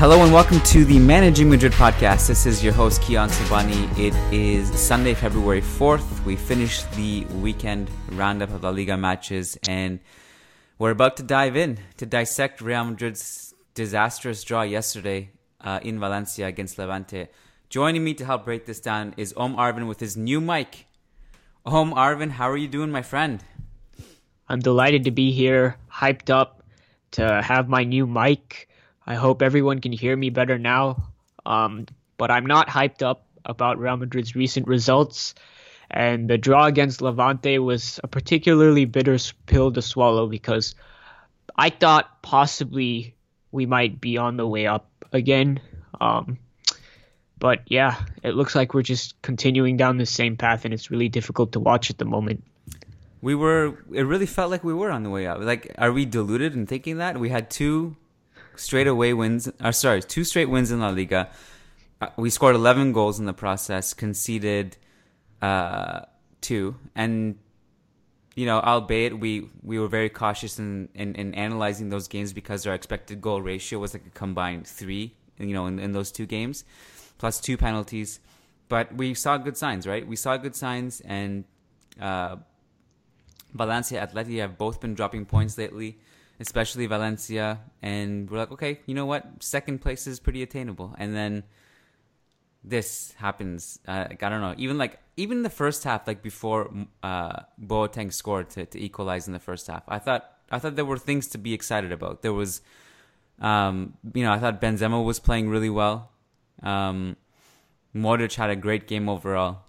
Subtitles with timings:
[0.00, 2.26] Hello and welcome to the Managing Madrid podcast.
[2.26, 3.98] This is your host Kiyan Sobhani.
[3.98, 6.24] It is Sunday, February 4th.
[6.24, 10.00] We finished the weekend roundup of La Liga matches and
[10.78, 16.46] we're about to dive in to dissect Real Madrid's disastrous draw yesterday uh, in Valencia
[16.46, 17.28] against Levante.
[17.68, 20.86] Joining me to help break this down is Om Arvind with his new mic.
[21.66, 23.44] Om Arvind, how are you doing, my friend?
[24.48, 26.62] I'm delighted to be here, hyped up
[27.10, 28.69] to have my new mic
[29.10, 31.10] I hope everyone can hear me better now.
[31.44, 35.34] Um, but I'm not hyped up about Real Madrid's recent results.
[35.90, 40.76] And the draw against Levante was a particularly bitter pill to swallow because
[41.56, 43.16] I thought possibly
[43.50, 45.58] we might be on the way up again.
[46.00, 46.38] Um,
[47.40, 51.08] but yeah, it looks like we're just continuing down the same path, and it's really
[51.08, 52.44] difficult to watch at the moment.
[53.22, 53.76] We were.
[53.90, 55.40] It really felt like we were on the way up.
[55.40, 57.96] Like, are we deluded in thinking that we had two
[58.56, 59.48] straight away wins.
[59.48, 61.30] Or uh, sorry, two straight wins in La Liga.
[62.00, 64.76] Uh, we scored 11 goals in the process, conceded
[65.42, 66.00] uh,
[66.40, 67.38] two, and
[68.34, 72.66] you know, albeit we we were very cautious in, in, in analyzing those games because
[72.66, 76.26] our expected goal ratio was like a combined three, you know, in, in those two
[76.26, 76.64] games,
[77.18, 78.20] plus two penalties.
[78.68, 80.06] But we saw good signs, right?
[80.06, 81.44] We saw good signs, and
[82.00, 82.36] uh,
[83.52, 85.98] Valencia, Atleti have both been dropping points lately
[86.40, 87.60] especially Valencia.
[87.82, 89.24] And we're like, okay, you know what?
[89.40, 90.94] Second place is pretty attainable.
[90.98, 91.44] And then
[92.64, 93.78] this happens.
[93.86, 94.54] Uh, like, I don't know.
[94.56, 99.34] Even like even the first half, like before uh, Boateng scored to, to equalize in
[99.34, 102.22] the first half, I thought I thought there were things to be excited about.
[102.22, 102.62] There was,
[103.40, 106.10] um, you know, I thought Benzema was playing really well.
[106.62, 107.16] Um,
[107.94, 109.62] Modric had a great game overall.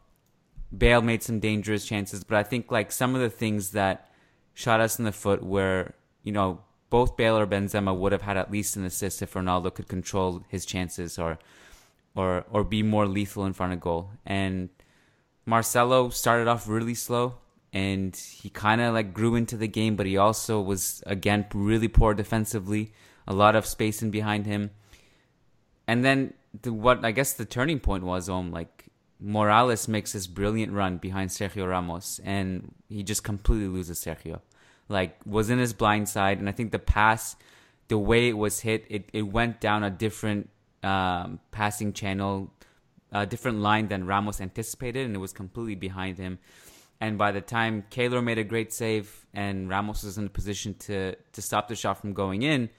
[0.75, 4.09] Bale made some dangerous chances, but I think like some of the things that
[4.53, 5.93] shot us in the foot were
[6.23, 9.73] you know, both Bale or Benzema would have had at least an assist if Ronaldo
[9.73, 11.39] could control his chances or
[12.13, 14.11] or or be more lethal in front of goal.
[14.25, 14.69] And
[15.45, 17.35] Marcelo started off really slow
[17.73, 21.87] and he kind of like grew into the game, but he also was again really
[21.87, 22.93] poor defensively,
[23.27, 24.71] a lot of space in behind him.
[25.87, 28.87] And then the, what I guess the turning point was um like
[29.19, 34.41] Morales makes this brilliant run behind Sergio Ramos and he just completely loses Sergio
[34.91, 37.35] like was in his blind side, and I think the pass,
[37.87, 40.49] the way it was hit, it, it went down a different
[40.83, 42.51] um, passing channel,
[43.11, 46.39] a different line than Ramos anticipated, and it was completely behind him.
[46.99, 50.75] And by the time Keylor made a great save and Ramos was in a position
[50.85, 52.69] to to stop the shot from going in,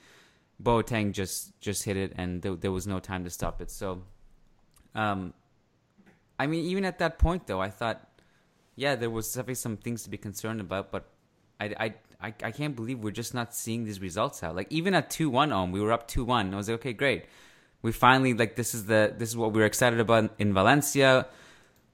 [0.63, 3.71] Boateng just just hit it, and there, there was no time to stop it.
[3.71, 4.03] So,
[4.95, 5.35] um,
[6.39, 8.09] I mean, even at that point, though, I thought,
[8.77, 11.12] yeah, there was definitely some things to be concerned about, but
[11.63, 14.57] I, I, I, can't believe we're just not seeing these results out.
[14.57, 16.53] Like even at two one on, we were up two one.
[16.53, 17.27] I was like, okay, great.
[17.83, 21.27] We finally like this is the this is what we were excited about in Valencia.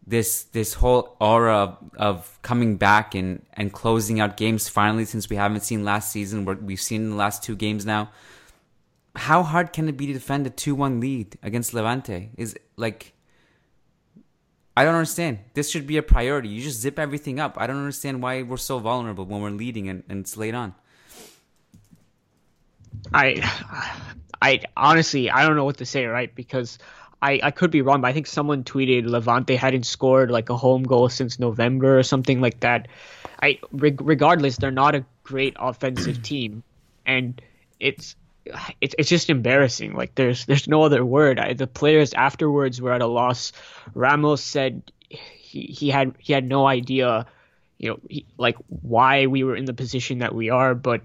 [0.07, 5.29] This this whole aura of, of coming back and and closing out games finally since
[5.29, 6.45] we haven't seen last season.
[6.45, 8.11] Where we've seen in the last two games now.
[9.17, 12.31] How hard can it be to defend a two one lead against Levante?
[12.37, 13.15] Is like
[14.79, 15.41] I don't understand.
[15.55, 16.49] This should be a priority.
[16.51, 17.57] You just zip everything up.
[17.59, 20.73] I don't understand why we're so vulnerable when we're leading and, and it's late on.
[23.13, 23.43] I,
[24.41, 26.33] I honestly, I don't know what to say, right?
[26.33, 26.79] Because
[27.21, 30.57] I, I could be wrong, but I think someone tweeted Levante hadn't scored like a
[30.57, 32.87] home goal since November or something like that.
[33.43, 36.63] I, regardless, they're not a great offensive team,
[37.05, 37.43] and
[37.81, 38.15] it's
[38.81, 39.95] it's it's just embarrassing.
[39.95, 41.39] Like there's there's no other word.
[41.39, 43.53] I, the players afterwards were at a loss.
[43.95, 47.27] Ramos said he he had he had no idea,
[47.79, 51.03] you know, he, like why we were in the position that we are, but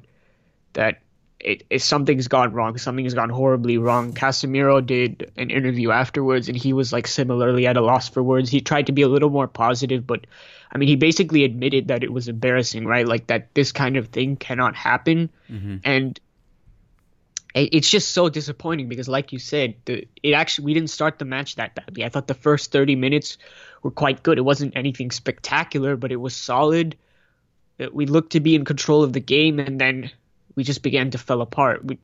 [0.74, 1.00] that
[1.40, 2.78] it, it, something's gone wrong.
[2.78, 4.13] Something has gone horribly wrong.
[4.13, 8.50] Casemiro did an interview afterwards, and he was like similarly at a loss for words.
[8.50, 10.25] He tried to be a little more positive, but
[10.72, 13.07] I mean, he basically admitted that it was embarrassing, right?
[13.07, 15.78] Like that this kind of thing cannot happen, mm-hmm.
[15.84, 16.19] and
[17.54, 21.26] it's just so disappointing because, like you said, the, it actually we didn't start the
[21.26, 22.04] match that badly.
[22.04, 23.38] I thought the first thirty minutes
[23.84, 24.38] were quite good.
[24.38, 26.98] It wasn't anything spectacular, but it was solid.
[27.80, 30.10] Uh, we looked to be in control of the game, and then
[30.56, 31.86] we just began to fall apart.
[31.86, 32.00] We,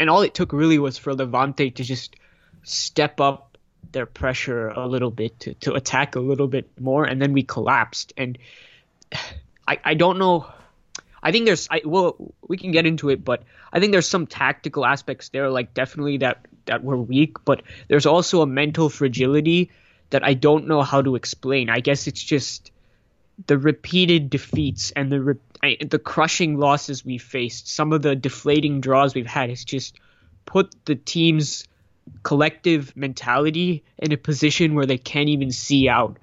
[0.00, 2.16] and all it took really was for Levante to just
[2.64, 3.56] step up
[3.92, 7.44] their pressure a little bit to, to attack a little bit more, and then we
[7.44, 8.12] collapsed.
[8.16, 8.36] And
[9.68, 10.52] I, I don't know
[11.22, 14.26] I think there's I well we can get into it, but I think there's some
[14.26, 19.70] tactical aspects there, like definitely that that were weak, but there's also a mental fragility
[20.10, 21.70] that I don't know how to explain.
[21.70, 22.70] I guess it's just
[23.46, 28.80] the repeated defeats and the re- the crushing losses we faced, some of the deflating
[28.80, 29.96] draws we've had, has just
[30.44, 31.64] put the team's
[32.24, 36.18] collective mentality in a position where they can't even see out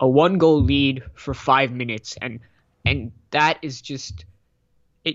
[0.00, 2.40] a one goal lead for five minutes and
[2.86, 4.24] and that is just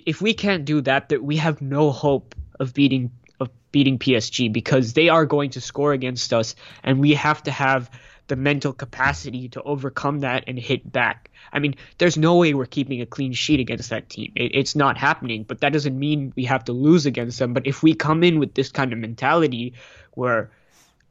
[0.05, 4.51] if we can't do that, that we have no hope of beating of beating PSG
[4.51, 7.89] because they are going to score against us, and we have to have
[8.27, 11.29] the mental capacity to overcome that and hit back.
[11.51, 14.31] I mean, there's no way we're keeping a clean sheet against that team.
[14.35, 17.53] It, it's not happening, but that doesn't mean we have to lose against them.
[17.53, 19.73] But if we come in with this kind of mentality
[20.11, 20.51] where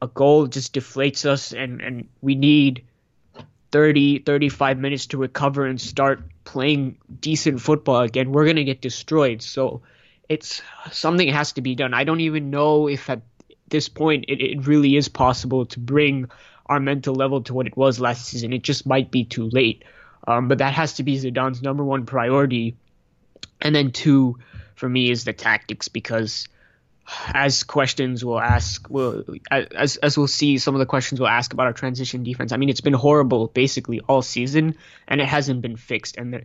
[0.01, 2.83] a goal just deflates us and, and we need
[3.71, 8.81] 30, 35 minutes to recover and start playing decent football again, we're going to get
[8.81, 9.41] destroyed.
[9.41, 9.81] So
[10.29, 10.61] it's
[10.91, 11.93] something has to be done.
[11.93, 13.21] I don't even know if at
[13.67, 16.29] this point it, it really is possible to bring
[16.67, 18.53] our mental level to what it was last season.
[18.53, 19.83] It just might be too late.
[20.27, 22.77] Um, but that has to be Zidane's number one priority.
[23.61, 24.39] And then two,
[24.75, 26.47] for me, is the tactics because
[27.33, 31.53] as questions we'll ask will as as we'll see some of the questions we'll ask
[31.53, 32.51] about our transition defense.
[32.51, 34.75] I mean it's been horrible basically all season
[35.07, 36.43] and it hasn't been fixed and the,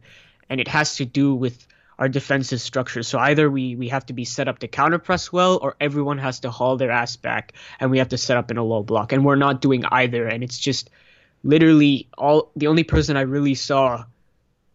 [0.48, 1.66] and it has to do with
[1.98, 3.02] our defensive structure.
[3.02, 6.18] So either we we have to be set up to counter press well or everyone
[6.18, 8.82] has to haul their ass back and we have to set up in a low
[8.82, 9.12] block.
[9.12, 10.90] And we're not doing either and it's just
[11.44, 14.04] literally all the only person i really saw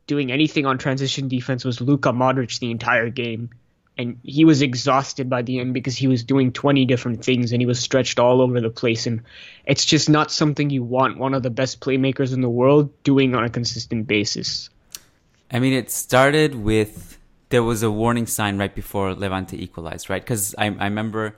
[0.07, 3.49] doing anything on transition defense was Luka Modric the entire game
[3.97, 7.61] and he was exhausted by the end because he was doing 20 different things and
[7.61, 9.05] he was stretched all over the place.
[9.05, 9.21] And
[9.65, 13.35] it's just not something you want one of the best playmakers in the world doing
[13.35, 14.69] on a consistent basis.
[15.51, 17.19] I mean it started with
[17.49, 20.23] there was a warning sign right before levante equalized right?
[20.23, 21.35] Because I, I remember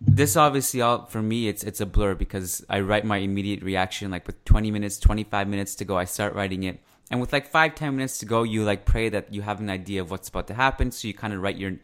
[0.00, 4.12] this obviously all for me it's it's a blur because i write my immediate reaction
[4.12, 7.46] like with 20 minutes 25 minutes to go i start writing it and with like
[7.46, 10.28] five ten minutes to go you like pray that you have an idea of what's
[10.28, 10.90] about to happen.
[10.90, 11.76] So you kind of write your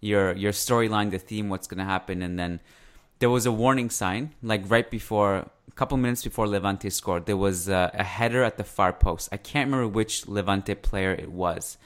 [0.00, 2.22] your your storyline the theme what's going to happen.
[2.22, 2.60] And then
[3.18, 7.36] there was a warning sign like right before a couple minutes before levante scored there
[7.36, 9.28] was a, a header at the far post.
[9.32, 11.76] I can't remember which levante player it was.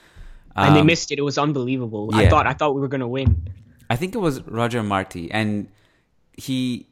[0.54, 1.18] Um, and they um, missed it.
[1.18, 2.10] It was unbelievable.
[2.12, 2.18] Yeah.
[2.18, 3.48] i thought i thought we were going to win.
[3.88, 5.30] I think it was roger marti.
[5.30, 5.68] And
[6.36, 6.88] he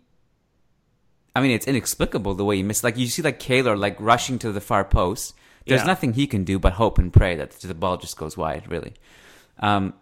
[1.35, 2.83] I mean, it's inexplicable the way he missed.
[2.83, 5.35] Like you see, like Keylor like rushing to the far post,
[5.71, 5.87] there's yeah.
[5.87, 8.95] nothing he can do but hope and pray that the ball just goes wide, really.
[9.61, 9.95] Um,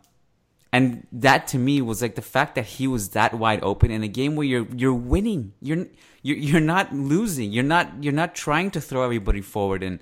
[0.72, 4.02] and that to me was like the fact that he was that wide open in
[4.02, 5.52] a game where you're you're winning.
[5.60, 5.86] You're
[6.22, 7.52] you're you're not losing.
[7.52, 10.00] You're not you're not trying to throw everybody forward and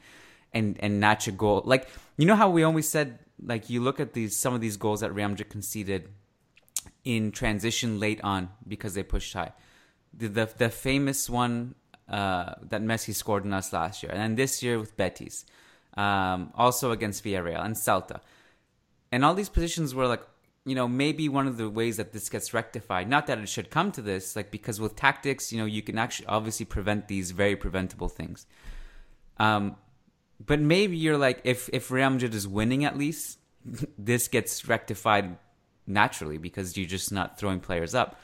[0.52, 1.62] and and notch a goal.
[1.64, 4.76] Like you know how we always said like you look at these some of these
[4.76, 6.08] goals that Madrid conceded
[7.04, 9.52] in transition late on because they pushed high.
[10.12, 11.74] The the, the famous one
[12.08, 15.44] uh, that Messi scored in us last year, and then this year with Betis,
[15.96, 18.20] um, also against Villarreal and Celta,
[19.12, 20.22] and all these positions were like,
[20.64, 23.08] you know, maybe one of the ways that this gets rectified.
[23.08, 25.96] Not that it should come to this, like because with tactics, you know, you can
[25.96, 28.46] actually obviously prevent these very preventable things.
[29.38, 29.76] Um,
[30.44, 33.38] but maybe you're like, if if Real Madrid is winning at least,
[33.98, 35.38] this gets rectified
[35.86, 38.18] naturally because you're just not throwing players up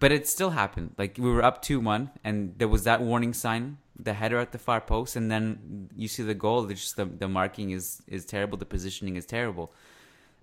[0.00, 0.94] but it still happened.
[0.98, 4.50] Like we were up two one, and there was that warning sign, the header at
[4.50, 6.68] the far post, and then you see the goal.
[6.68, 8.58] It's just the the marking is is terrible.
[8.58, 9.72] The positioning is terrible.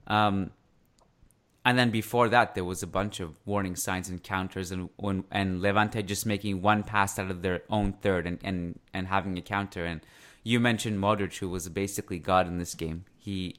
[0.05, 0.51] Um,
[1.65, 4.89] and then before that, there was a bunch of warning signs and counters, and
[5.31, 9.37] and Levante just making one pass out of their own third and and and having
[9.37, 9.83] a counter.
[9.83, 10.01] And
[10.43, 13.03] you mentioned Modric, who was basically God in this game.
[13.17, 13.55] He,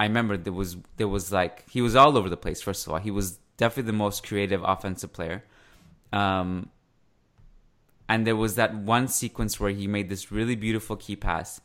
[0.00, 2.60] I remember there was there was like he was all over the place.
[2.62, 5.44] First of all, he was definitely the most creative offensive player.
[6.12, 6.70] Um,
[8.08, 11.60] and there was that one sequence where he made this really beautiful key pass,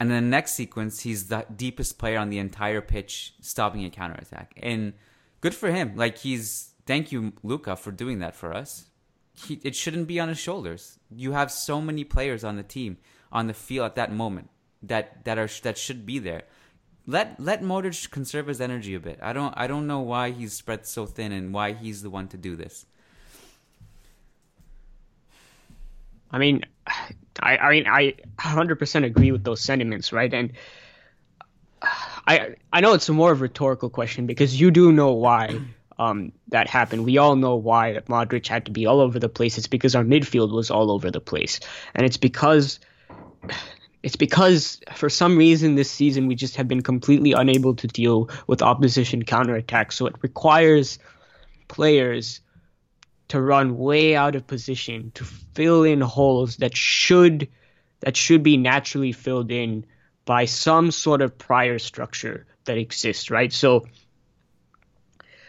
[0.00, 3.90] And then the next sequence, he's the deepest player on the entire pitch, stopping a
[3.90, 4.54] counterattack.
[4.56, 4.94] And
[5.42, 5.94] good for him.
[5.94, 8.86] Like he's thank you, Luka, for doing that for us.
[9.34, 10.98] He, it shouldn't be on his shoulders.
[11.14, 12.96] You have so many players on the team
[13.30, 14.48] on the field at that moment
[14.82, 16.44] that that are that should be there.
[17.06, 19.18] Let let Modric conserve his energy a bit.
[19.22, 22.28] I don't I don't know why he's spread so thin and why he's the one
[22.28, 22.86] to do this.
[26.30, 26.64] I mean,
[27.40, 30.32] I I mean I 100% agree with those sentiments, right?
[30.32, 30.52] And
[31.82, 35.60] I I know it's a more of a rhetorical question because you do know why
[35.98, 37.04] um, that happened.
[37.04, 39.58] We all know why Modric had to be all over the place.
[39.58, 41.60] It's because our midfield was all over the place,
[41.94, 42.80] and it's because
[44.02, 48.30] it's because for some reason this season we just have been completely unable to deal
[48.46, 49.92] with opposition counterattacks.
[49.92, 50.98] So it requires
[51.68, 52.40] players
[53.28, 57.48] to run way out of position to fill in holes that should
[58.00, 59.84] that should be naturally filled in
[60.24, 63.52] by some sort of prior structure that exists, right?
[63.52, 63.86] So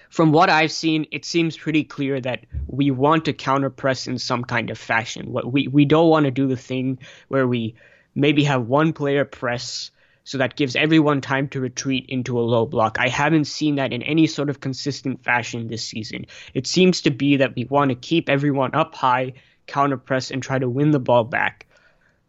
[0.09, 4.17] from what I've seen, it seems pretty clear that we want to counter press in
[4.17, 5.31] some kind of fashion.
[5.31, 7.75] What we we don't want to do the thing where we
[8.15, 9.91] maybe have one player press
[10.23, 12.97] so that gives everyone time to retreat into a low block.
[12.99, 16.27] I haven't seen that in any sort of consistent fashion this season.
[16.53, 19.33] It seems to be that we want to keep everyone up high,
[19.65, 21.65] counter press, and try to win the ball back.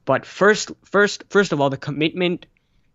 [0.04, 2.46] But first, first, first of all, the commitment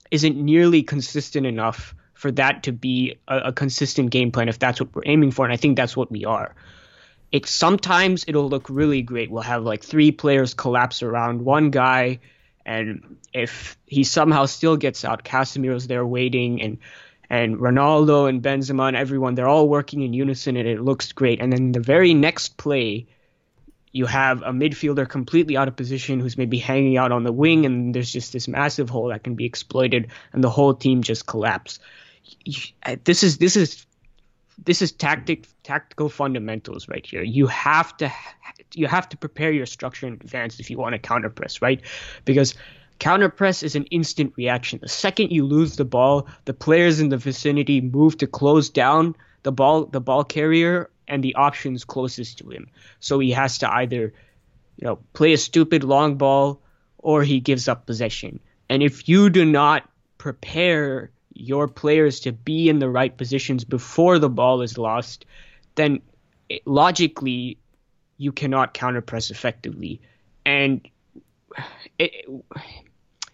[0.09, 4.79] isn't nearly consistent enough for that to be a, a consistent game plan if that's
[4.79, 6.55] what we're aiming for, and I think that's what we are.
[7.31, 9.29] It sometimes it'll look really great.
[9.29, 12.19] We'll have like three players collapse around one guy,
[12.67, 16.77] and if he somehow still gets out, Casemiro's there waiting, and
[17.29, 21.41] and Ronaldo and Benzema and everyone, they're all working in unison, and it looks great.
[21.41, 23.07] And then the very next play,
[23.91, 27.65] you have a midfielder completely out of position who's maybe hanging out on the wing,
[27.65, 31.25] and there's just this massive hole that can be exploited, and the whole team just
[31.25, 31.79] collapse
[33.03, 33.85] this is this is
[34.63, 37.23] this is tactic tactical fundamentals right here.
[37.23, 38.11] You have to
[38.73, 41.81] you have to prepare your structure in advance if you want to counter press, right?
[42.25, 42.55] Because
[42.99, 44.79] counter press is an instant reaction.
[44.81, 49.15] The second you lose the ball, the players in the vicinity move to close down
[49.43, 52.67] the ball the ball carrier and the options closest to him.
[52.99, 54.13] So he has to either
[54.77, 56.61] you know play a stupid long ball
[56.97, 58.39] or he gives up possession.
[58.69, 64.19] And if you do not prepare your players to be in the right positions before
[64.19, 65.25] the ball is lost,
[65.75, 66.01] then
[66.65, 67.57] logically
[68.17, 70.01] you cannot counter press effectively.
[70.45, 70.87] And
[71.99, 72.25] it,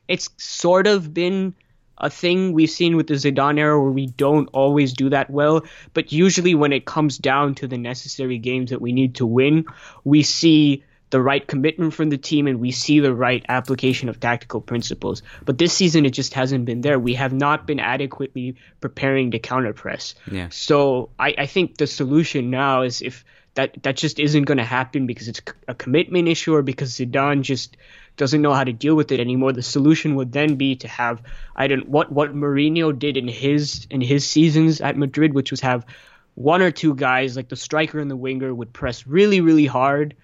[0.07, 1.53] it's sort of been
[1.97, 5.63] a thing we've seen with the Zidane era where we don't always do that well,
[5.93, 9.65] but usually when it comes down to the necessary games that we need to win,
[10.03, 10.83] we see
[11.13, 15.21] the right commitment from the team and we see the right application of tactical principles.
[15.45, 16.97] But this season, it just hasn't been there.
[16.97, 20.15] We have not been adequately preparing to counter press.
[20.29, 20.47] Yeah.
[20.49, 24.63] So I, I think the solution now is if that that just isn't going to
[24.63, 27.77] happen because it's a commitment issue or because Zidane just
[28.17, 29.53] doesn't know how to deal with it anymore.
[29.53, 31.21] The solution would then be to have
[31.55, 35.61] I don't what what Mourinho did in his in his seasons at Madrid, which was
[35.61, 35.85] have
[36.33, 40.15] one or two guys like the striker and the winger would press really really hard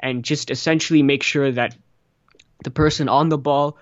[0.00, 1.76] and just essentially make sure that
[2.64, 3.78] the person on the ball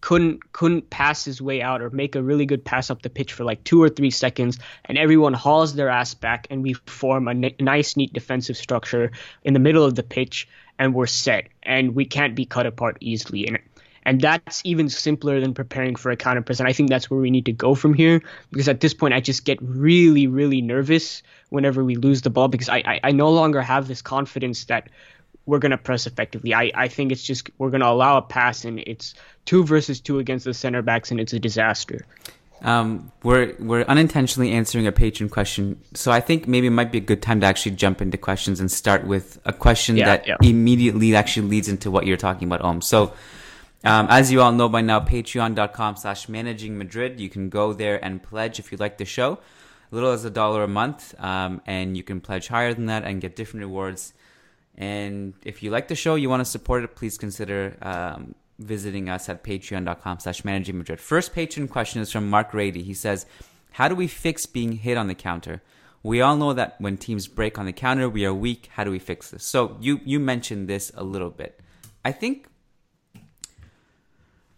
[0.00, 3.32] couldn't couldn't pass his way out or make a really good pass up the pitch
[3.32, 7.28] for like two or three seconds and everyone hauls their ass back and we form
[7.28, 9.10] a n- nice neat defensive structure
[9.44, 12.96] in the middle of the pitch and we're set and we can't be cut apart
[13.00, 13.58] easily and
[14.02, 17.20] and that's even simpler than preparing for a counter press and i think that's where
[17.20, 20.62] we need to go from here because at this point i just get really really
[20.62, 24.64] nervous whenever we lose the ball because i i, I no longer have this confidence
[24.64, 24.88] that
[25.46, 26.54] we're going to press effectively.
[26.54, 30.00] I, I think it's just we're going to allow a pass and it's two versus
[30.00, 32.06] two against the center backs and it's a disaster.
[32.62, 36.98] Um, we're we're unintentionally answering a patron question, so I think maybe it might be
[36.98, 40.26] a good time to actually jump into questions and start with a question Yeah, that
[40.26, 40.36] yeah.
[40.42, 42.82] immediately actually leads into what you're talking about, Om.
[42.82, 43.14] So,
[43.82, 47.18] um, as you all know by now, patreon.com slash managing Madrid.
[47.18, 49.38] You can go there and pledge if you like the show.
[49.90, 53.04] A little as a dollar a month, um, and you can pledge higher than that
[53.04, 54.12] and get different rewards.
[54.80, 59.10] And if you like the show, you want to support it, please consider um, visiting
[59.10, 60.98] us at patreon.com slash managing Madrid.
[60.98, 62.82] First patron question is from Mark Rady.
[62.82, 63.26] He says,
[63.72, 65.62] how do we fix being hit on the counter?
[66.02, 68.70] We all know that when teams break on the counter, we are weak.
[68.72, 69.44] How do we fix this?
[69.44, 71.60] So you, you mentioned this a little bit.
[72.02, 72.46] I think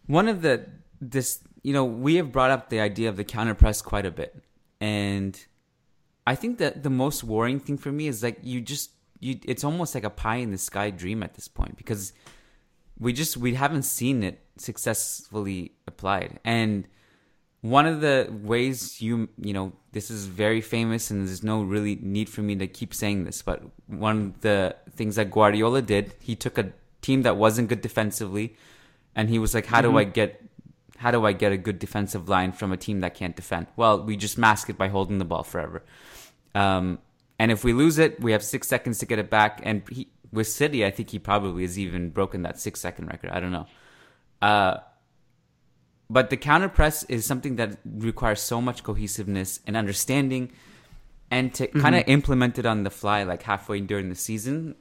[0.06, 0.66] one of the
[1.00, 4.10] this you know we have brought up the idea of the counter press quite a
[4.10, 4.42] bit
[4.80, 5.46] and
[6.26, 8.90] i think that the most worrying thing for me is like you just
[9.22, 12.12] you it's almost like a pie in the sky dream at this point because
[12.98, 16.40] we just we haven't seen it successfully applied.
[16.44, 16.88] And
[17.60, 21.96] one of the ways you you know this is very famous, and there's no really
[22.02, 26.12] need for me to keep saying this, but one of the things that Guardiola did,
[26.20, 28.56] he took a team that wasn't good defensively,
[29.14, 29.92] and he was like, "How mm-hmm.
[29.92, 30.42] do I get?"
[30.98, 33.66] How do I get a good defensive line from a team that can't defend?
[33.74, 35.82] Well, we just mask it by holding the ball forever.
[36.54, 37.00] Um,
[37.42, 39.60] and if we lose it, we have six seconds to get it back.
[39.64, 43.30] And he, with City, I think he probably has even broken that six second record.
[43.30, 43.66] I don't know.
[44.40, 44.76] Uh,
[46.08, 50.52] but the counter press is something that requires so much cohesiveness and understanding,
[51.32, 51.80] and to mm-hmm.
[51.80, 54.76] kind of implement it on the fly, like halfway during the season.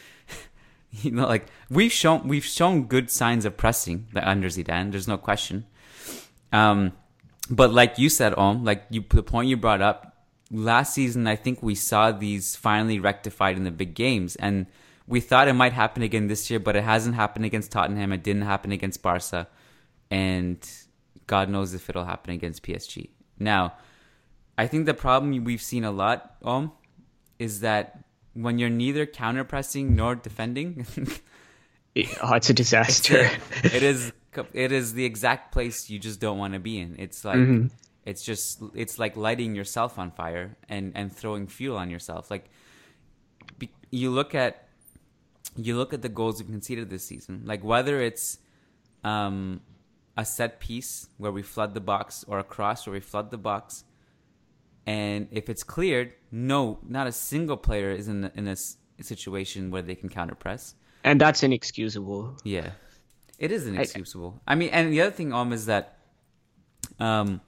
[0.90, 4.90] you know, like we've shown we've shown good signs of pressing under Zidane.
[4.90, 5.66] There's no question.
[6.50, 6.92] Um,
[7.50, 10.13] but like you said, Om, like you the point you brought up,
[10.50, 14.66] last season, I think we saw these finally rectified in the big games, and
[15.06, 18.12] we thought it might happen again this year, but it hasn't happened against Tottenham.
[18.12, 19.48] It didn't happen against Barca,
[20.10, 20.58] and
[21.26, 23.10] God knows if it'll happen against PSG.
[23.38, 23.74] Now,
[24.56, 26.72] I think the problem we've seen a lot, Om,
[27.38, 30.86] is that when you're neither counter pressing nor defending,
[32.22, 33.30] oh, it's a disaster.
[33.64, 34.12] It is.
[34.52, 36.96] It is the exact place you just don't want to be in.
[36.98, 37.68] It's like mm-hmm.
[38.04, 42.30] It's just it's like lighting yourself on fire and and throwing fuel on yourself.
[42.30, 42.50] Like
[43.58, 44.68] be, you look at
[45.56, 47.42] you look at the goals we conceded this season.
[47.44, 48.38] Like whether it's
[49.04, 49.60] um,
[50.16, 53.38] a set piece where we flood the box or a cross where we flood the
[53.38, 53.84] box,
[54.86, 58.56] and if it's cleared, no, not a single player is in in a
[59.02, 60.74] situation where they can counter press.
[61.02, 62.38] And that's inexcusable.
[62.44, 62.70] Yeah,
[63.38, 64.40] it is inexcusable.
[64.46, 65.98] I, I mean, and the other thing, Om, is that
[66.98, 67.40] um,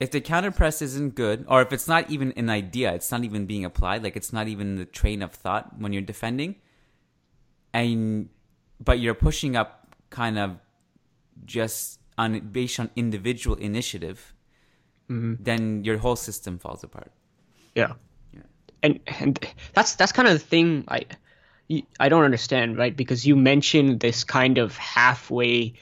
[0.00, 3.24] if the counter press isn't good, or if it's not even an idea, it's not
[3.24, 6.54] even being applied, like it's not even the train of thought when you're defending,
[7.72, 8.28] and
[8.80, 10.56] but you're pushing up kind of
[11.44, 14.34] just on based on individual initiative,
[15.10, 15.34] mm-hmm.
[15.42, 17.10] then your whole system falls apart.
[17.74, 17.94] Yeah,
[18.32, 18.42] yeah,
[18.82, 19.38] and and
[19.74, 21.06] that's that's kind of the thing I
[21.98, 22.96] I don't understand, right?
[22.96, 25.74] Because you mentioned this kind of halfway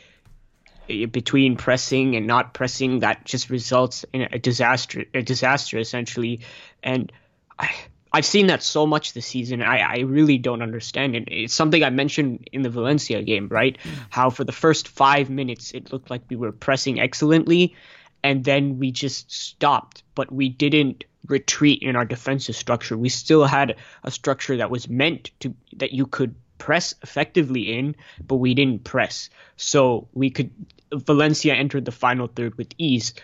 [0.86, 6.40] between pressing and not pressing that just results in a disaster a disaster essentially
[6.82, 7.12] and
[7.58, 7.70] I,
[8.12, 9.60] I've seen that so much this season.
[9.60, 11.24] I, I really don't understand it.
[11.26, 13.76] It's something I mentioned in the Valencia game, right?
[13.76, 13.90] Mm.
[14.08, 17.76] How for the first five minutes it looked like we were pressing excellently,
[18.22, 22.96] and then we just stopped, but we didn't retreat in our defensive structure.
[22.96, 27.96] We still had a structure that was meant to that you could press effectively in,
[28.26, 29.30] but we didn't press.
[29.56, 30.50] So we could
[30.92, 33.14] Valencia entered the final third with ease,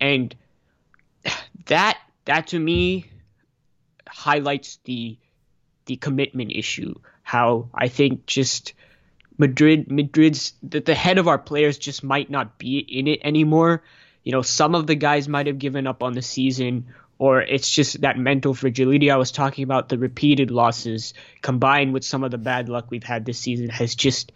[0.00, 0.34] and
[1.66, 3.10] that that to me
[4.08, 5.18] highlights the
[5.86, 6.94] the commitment issue.
[7.22, 8.74] How I think just
[9.38, 13.82] Madrid Madrid's that the head of our players just might not be in it anymore.
[14.22, 16.86] You know, some of the guys might have given up on the season
[17.20, 19.90] or it's just that mental fragility I was talking about.
[19.90, 23.94] The repeated losses combined with some of the bad luck we've had this season has
[23.94, 24.32] just,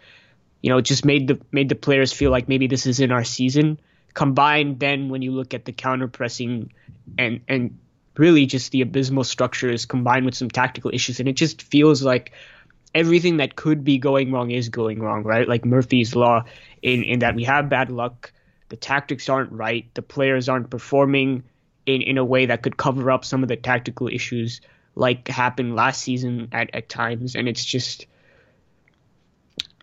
[0.61, 3.79] you know, just made the made the players feel like maybe this isn't our season.
[4.13, 6.73] Combined then when you look at the counter pressing
[7.17, 7.79] and and
[8.17, 12.33] really just the abysmal structures combined with some tactical issues, and it just feels like
[12.93, 15.49] everything that could be going wrong is going wrong, right?
[15.49, 16.43] Like Murphy's law
[16.83, 18.31] in in that we have bad luck,
[18.69, 21.45] the tactics aren't right, the players aren't performing
[21.85, 24.61] in, in a way that could cover up some of the tactical issues
[24.95, 27.35] like happened last season at, at times.
[27.35, 28.07] And it's just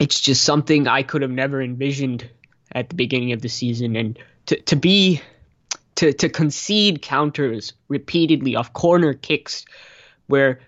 [0.00, 2.28] it's just something I could have never envisioned
[2.72, 3.94] at the beginning of the season.
[3.94, 5.20] And to, to be
[5.96, 9.64] to, to concede counters repeatedly off corner kicks
[10.26, 10.60] where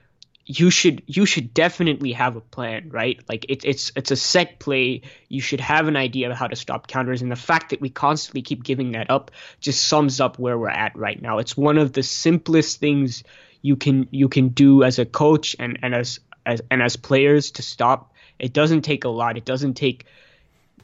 [0.47, 3.19] you should you should definitely have a plan, right?
[3.29, 5.03] Like it's it's it's a set play.
[5.29, 7.89] You should have an idea of how to stop counters, and the fact that we
[7.89, 9.31] constantly keep giving that up
[9.61, 11.39] just sums up where we're at right now.
[11.39, 13.25] It's one of the simplest things
[13.63, 17.53] you can you can do as a coach and and as, as and as players
[17.53, 18.13] to stop.
[18.39, 19.39] It doesn't take a lot.
[19.39, 20.05] It doesn't take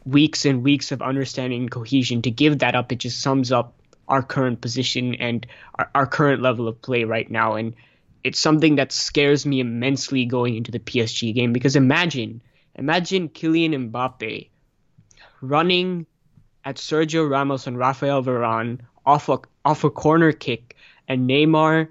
[0.06, 2.92] weeks and weeks of understanding and cohesion to give that up.
[2.92, 3.74] It just sums up
[4.08, 7.74] our current position and our, our current level of play right now, and
[8.24, 12.42] it's something that scares me immensely going into the PSG game because imagine,
[12.74, 14.48] imagine Kylian Mbappe
[15.40, 16.06] running
[16.64, 20.76] at Sergio Ramos and Rafael Varane off a off a corner kick,
[21.08, 21.88] and Neymar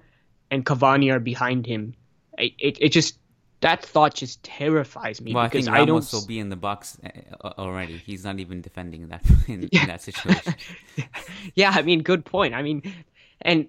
[0.51, 1.95] and Cavani are behind him.
[2.37, 3.17] It it, it just
[3.61, 6.49] that thought just terrifies me well, because I, think Ramos I don't will be in
[6.49, 7.97] the box uh, already.
[7.97, 9.81] He's not even defending that in, yeah.
[9.81, 10.55] in that situation.
[11.55, 12.53] yeah, I mean, good point.
[12.53, 12.81] I mean,
[13.41, 13.67] and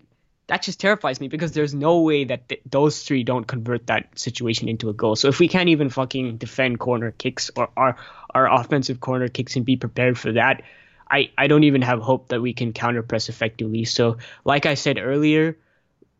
[0.50, 4.18] that just terrifies me because there's no way that th- those three don't convert that
[4.18, 5.14] situation into a goal.
[5.14, 7.96] So if we can't even fucking defend corner kicks or our
[8.34, 10.62] our offensive corner kicks and be prepared for that,
[11.08, 13.84] I I don't even have hope that we can counter press effectively.
[13.84, 15.56] So like I said earlier,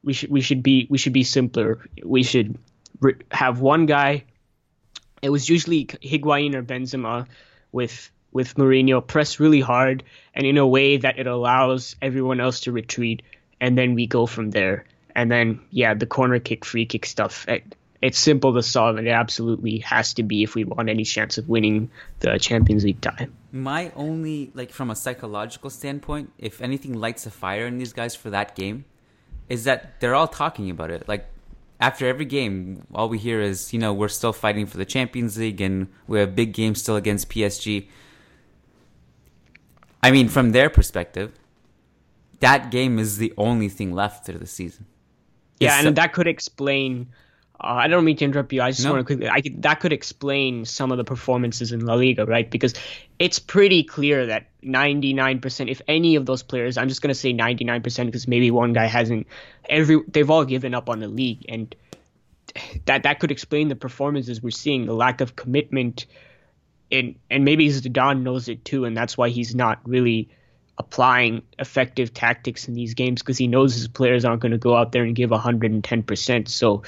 [0.05, 1.81] we should we should be we should be simpler.
[2.05, 2.57] We should
[3.01, 4.27] re- have one guy.
[5.23, 7.27] It was usually Higuain or Benzema
[7.73, 10.05] with with Mourinho press really hard
[10.37, 13.23] and in a way that it allows everyone else to retreat
[13.61, 14.85] and then we go from there.
[15.15, 17.47] And then yeah, the corner kick, free kick stuff.
[17.49, 21.05] It, it's simple to solve, and it absolutely has to be if we want any
[21.05, 23.29] chance of winning the Champions League tie.
[23.53, 28.15] My only like from a psychological standpoint, if anything lights a fire in these guys
[28.15, 28.87] for that game,
[29.51, 31.07] is that they're all talking about it.
[31.09, 31.27] Like
[31.81, 35.37] after every game, all we hear is, you know, we're still fighting for the Champions
[35.37, 37.89] League and we have big games still against PSG.
[40.03, 41.33] I mean, from their perspective,
[42.41, 44.87] that game is the only thing left to the season.
[45.59, 47.09] Yeah, It's- and that could explain.
[47.63, 48.63] Uh, I don't mean to interrupt you.
[48.63, 48.93] I just No.
[48.93, 49.29] want to quickly.
[49.29, 52.51] I could, that could explain some of the performances in La Liga, right?
[52.51, 52.73] Because
[53.19, 58.07] it's pretty clear that 99%, if any of those players, I'm just gonna say 99%
[58.07, 59.27] because maybe one guy hasn't.
[59.69, 61.75] Every they've all given up on the league, and
[62.87, 66.07] that that could explain the performances we're seeing, the lack of commitment,
[66.91, 70.31] and and maybe Zidane knows it too, and that's why he's not really
[70.79, 74.75] applying effective tactics in these games because he knows his players aren't going to go
[74.77, 76.49] out there and give 110%.
[76.49, 76.83] So,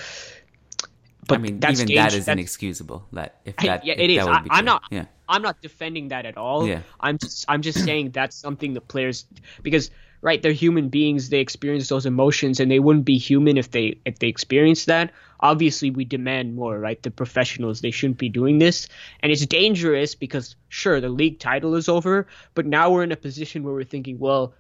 [1.29, 3.07] but I mean, that's even that is That's- inexcusable.
[3.13, 4.17] That if I- that yeah, if it is.
[4.25, 4.83] that I, would be I'm not.
[4.91, 5.05] Yeah.
[5.29, 6.67] I'm not defending that at all.
[6.67, 6.81] Yeah.
[7.01, 7.45] I'm just.
[7.49, 9.25] I'm just saying that's something the players
[9.63, 9.91] because
[10.23, 11.29] right, they're human beings.
[11.29, 15.13] They experience those emotions, and they wouldn't be human if they if they experienced that.
[15.41, 16.79] Obviously, we demand more.
[16.79, 18.89] Right, the professionals they shouldn't be doing this,
[19.21, 23.17] and it's dangerous because sure the league title is over, but now we're in a
[23.17, 24.55] position where we're thinking, well,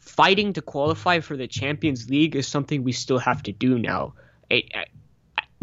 [0.00, 4.14] fighting to qualify for the Champions League is something we still have to do now.
[4.50, 4.70] It,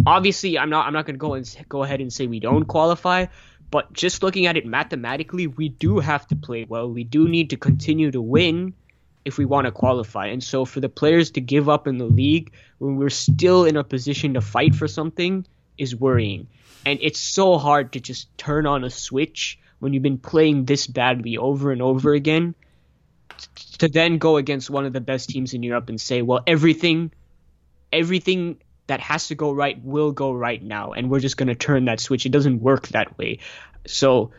[0.06, 2.66] obviously I'm not I'm not going to go and go ahead and say we don't
[2.66, 3.28] qualify,
[3.70, 6.90] but just looking at it mathematically, we do have to play well.
[6.90, 8.74] We do need to continue to win
[9.26, 10.28] if we want to qualify.
[10.28, 13.78] And so for the players to give up in the league when we're still in
[13.78, 15.46] a position to fight for something
[15.78, 16.48] is worrying.
[16.86, 20.88] And it's so hard to just turn on a switch when you've been playing this
[20.88, 22.56] badly over and over again
[23.80, 27.12] to then go against one of the best teams in Europe and say, well, everything
[27.92, 28.58] everything
[28.88, 31.86] that has to go right will go right now and we're just going to turn
[31.86, 33.40] that switch it doesn't work that way
[33.86, 34.32] so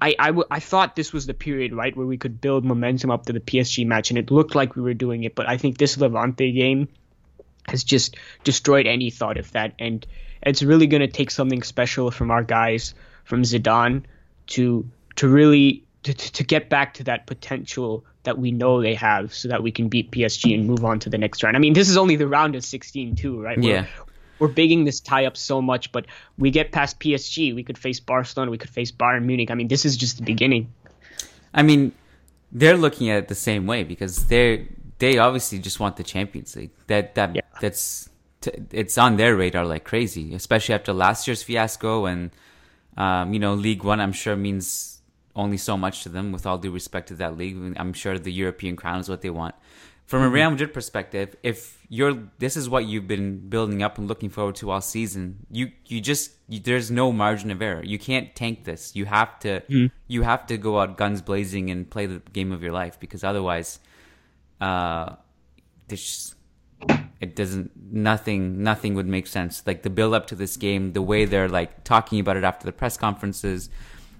[0.00, 3.10] I, I, w- I thought this was the period right where we could build momentum
[3.10, 5.56] up to the PSG match and it looked like we were doing it but I
[5.56, 6.88] think this Levante game
[7.66, 10.06] has just destroyed any thought of that and
[10.42, 14.02] it's really going to take something special from our guys from Zidane
[14.48, 19.32] to to really to, to get back to that potential that we know they have
[19.32, 21.56] so that we can beat PSG and move on to the next round.
[21.56, 23.56] I mean, this is only the round of 16 too, right?
[23.58, 23.86] We're- Yeah.
[24.38, 26.06] We're bigging this tie up so much, but
[26.38, 29.50] we get past PSG, we could face Barcelona, we could face Bayern Munich.
[29.50, 30.72] I mean, this is just the beginning.
[31.52, 31.92] I mean,
[32.50, 34.68] they're looking at it the same way because they
[34.98, 36.70] they obviously just want the Champions League.
[36.86, 37.42] That that Yeah.
[37.60, 38.08] that's
[38.70, 42.30] it's on their radar like crazy, especially after last year's fiasco and
[42.96, 44.00] um, you know League One.
[44.00, 45.00] I'm sure means
[45.34, 46.30] only so much to them.
[46.32, 49.30] With all due respect to that league, I'm sure the European crown is what they
[49.30, 49.54] want.
[50.06, 54.06] From a Real Madrid perspective, if you're this is what you've been building up and
[54.06, 57.82] looking forward to all season, you you just you, there's no margin of error.
[57.82, 58.94] You can't tank this.
[58.94, 59.62] You have to
[60.06, 63.24] you have to go out guns blazing and play the game of your life because
[63.24, 63.78] otherwise,
[64.60, 65.14] uh,
[65.88, 66.34] just,
[67.20, 69.62] it doesn't nothing nothing would make sense.
[69.66, 72.66] Like the build up to this game, the way they're like talking about it after
[72.66, 73.70] the press conferences,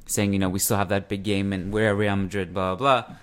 [0.06, 3.02] saying you know we still have that big game and we're Real Madrid, blah blah.
[3.02, 3.16] blah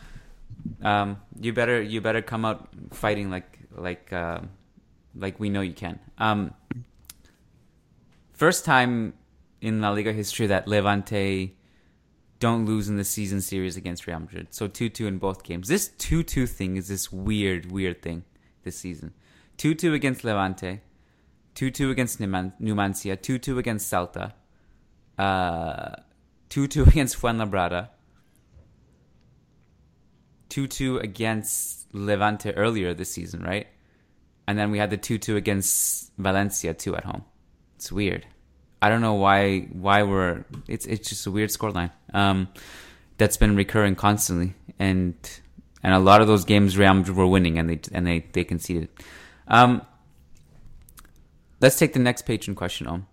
[0.82, 4.42] um, you better you better come out fighting like like uh,
[5.16, 6.00] like we know you can.
[6.18, 6.54] Um,
[8.34, 9.14] first time
[9.62, 11.56] in La Liga history that Levante
[12.40, 14.48] don't lose in the season series against Real Madrid.
[14.50, 15.68] So two two in both games.
[15.68, 18.24] This two two thing is this weird weird thing
[18.64, 19.14] this season.
[19.58, 20.82] Two two against Levante,
[21.54, 24.34] two two against Numan- Numancia, two two against Celta,
[25.20, 25.96] uh,
[26.50, 27.90] two two against Fuenlabrada.
[30.52, 33.68] 2 2 against Levante earlier this season, right?
[34.48, 37.24] And then we had the 2 2 against Valencia, too, at home.
[37.78, 38.28] It's weird.
[38.82, 41.92] I don't know why why we're it's it's just a weird scoreline.
[42.14, 42.50] Um
[43.18, 45.16] that's been recurring constantly and
[45.84, 48.44] and a lot of those games Real Madrid were winning and they and they they
[48.44, 48.90] conceded.
[49.48, 49.84] Um
[51.60, 53.06] let's take the next patron question on.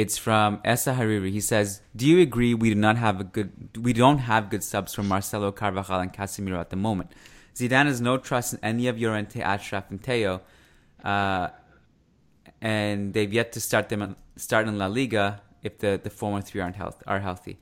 [0.00, 1.30] It's from Esa Hariri.
[1.30, 3.50] He says, "Do you agree we do not have a good
[3.86, 7.12] we don't have good subs for Marcelo Carvajal and Casemiro at the moment?
[7.54, 10.40] Zidane has no trust in any of Llorente, Achraf, and Teo,
[11.04, 11.48] uh,
[12.62, 16.62] and they've yet to start them start in La Liga if the the former three
[16.62, 17.58] aren't health, are healthy.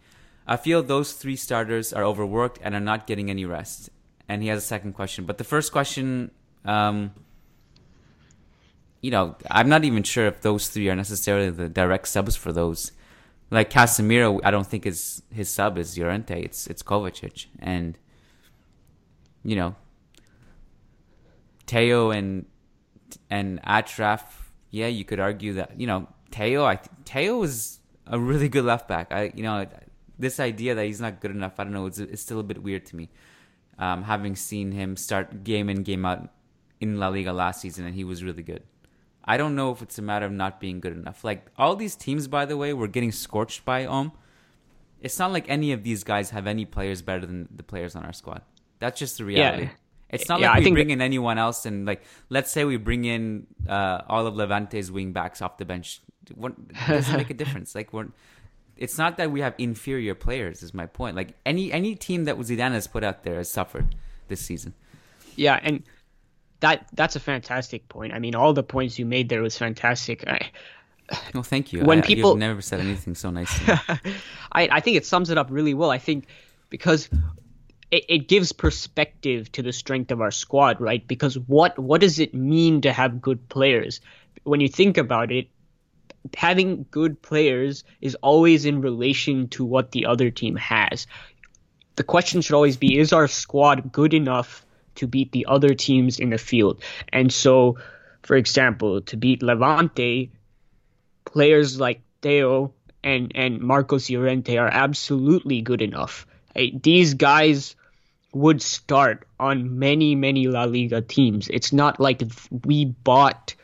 [0.47, 3.91] I feel those three starters are overworked and are not getting any rest.
[4.29, 6.31] And he has a second question, but the first question,
[6.65, 7.15] um,
[9.01, 12.53] you know, I'm not even sure if those three are necessarily the direct subs for
[12.53, 12.93] those.
[13.51, 16.43] Like Casemiro, I don't think his his sub is Llorente.
[16.43, 17.97] It's it's Kovacic, and
[19.43, 19.75] you know,
[21.67, 22.45] Teo and
[23.31, 24.23] and Achraf.
[24.71, 26.65] Yeah, you could argue that you know Teo.
[26.65, 29.13] I Teo is a really good left back.
[29.13, 29.67] I you know
[30.19, 31.59] this idea that he's not good enough.
[31.59, 31.87] I don't know.
[31.87, 33.09] It's, it's still a bit weird to me.
[33.79, 36.29] Um, having seen him start game in game out
[36.81, 38.63] in La Liga last season, and he was really good.
[39.29, 41.23] I don't know if it's a matter of not being good enough.
[41.23, 44.11] Like all these teams, by the way, were getting scorched by Om.
[45.03, 48.05] It's not like any of these guys have any players better than the players on
[48.05, 48.41] our squad.
[48.79, 49.65] That's just the reality.
[49.65, 49.71] Yeah.
[50.09, 53.05] It's not yeah, like we bring in anyone else and like let's say we bring
[53.05, 56.01] in uh, all of Levante's wing backs off the bench.
[56.35, 57.75] What, it doesn't make a difference.
[57.75, 58.09] Like we're
[58.79, 60.63] it's not that we have inferior players.
[60.63, 61.17] Is my point.
[61.17, 63.95] Like any any team that Zidane has put out there has suffered
[64.29, 64.73] this season.
[65.37, 65.83] Yeah, and
[66.61, 68.13] that that's a fantastic point.
[68.13, 70.27] I mean, all the points you made there was fantastic.
[70.27, 70.51] I,
[71.35, 71.85] well, thank you.
[71.85, 73.53] When I, people you've never said anything so nice.
[73.69, 75.91] I I think it sums it up really well.
[75.91, 76.27] I think
[76.69, 77.09] because
[77.91, 81.07] it, it gives perspective to the strength of our squad, right?
[81.07, 84.01] Because what what does it mean to have good players?
[84.43, 85.49] When you think about it,
[86.37, 91.07] having good players is always in relation to what the other team has.
[91.97, 94.65] The question should always be is our squad good enough
[94.99, 96.83] to beat the other teams in the field?
[97.13, 97.79] And so,
[98.23, 100.31] for example, to beat Levante,
[101.25, 106.27] players like Teo and, and Marcos Llorente are absolutely good enough.
[106.55, 107.77] These guys
[108.33, 111.49] would start on many, many La Liga teams.
[111.49, 112.23] It's not like
[112.65, 113.55] we bought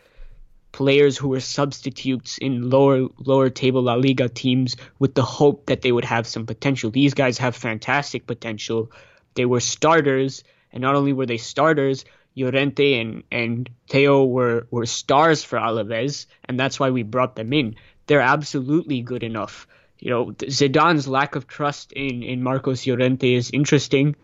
[0.73, 5.83] players who were substitutes in lower lower table La Liga teams with the hope that
[5.83, 6.90] they would have some potential.
[6.90, 8.90] These guys have fantastic potential.
[9.35, 10.42] They were starters,
[10.74, 12.04] and not only were they starters,
[12.37, 17.52] Llorente and, and Teo were, were stars for Alaves, and that's why we brought them
[17.52, 17.76] in.
[18.06, 19.68] They're absolutely good enough.
[20.00, 24.16] You know, Zidane's lack of trust in, in Marcos Llorente is interesting.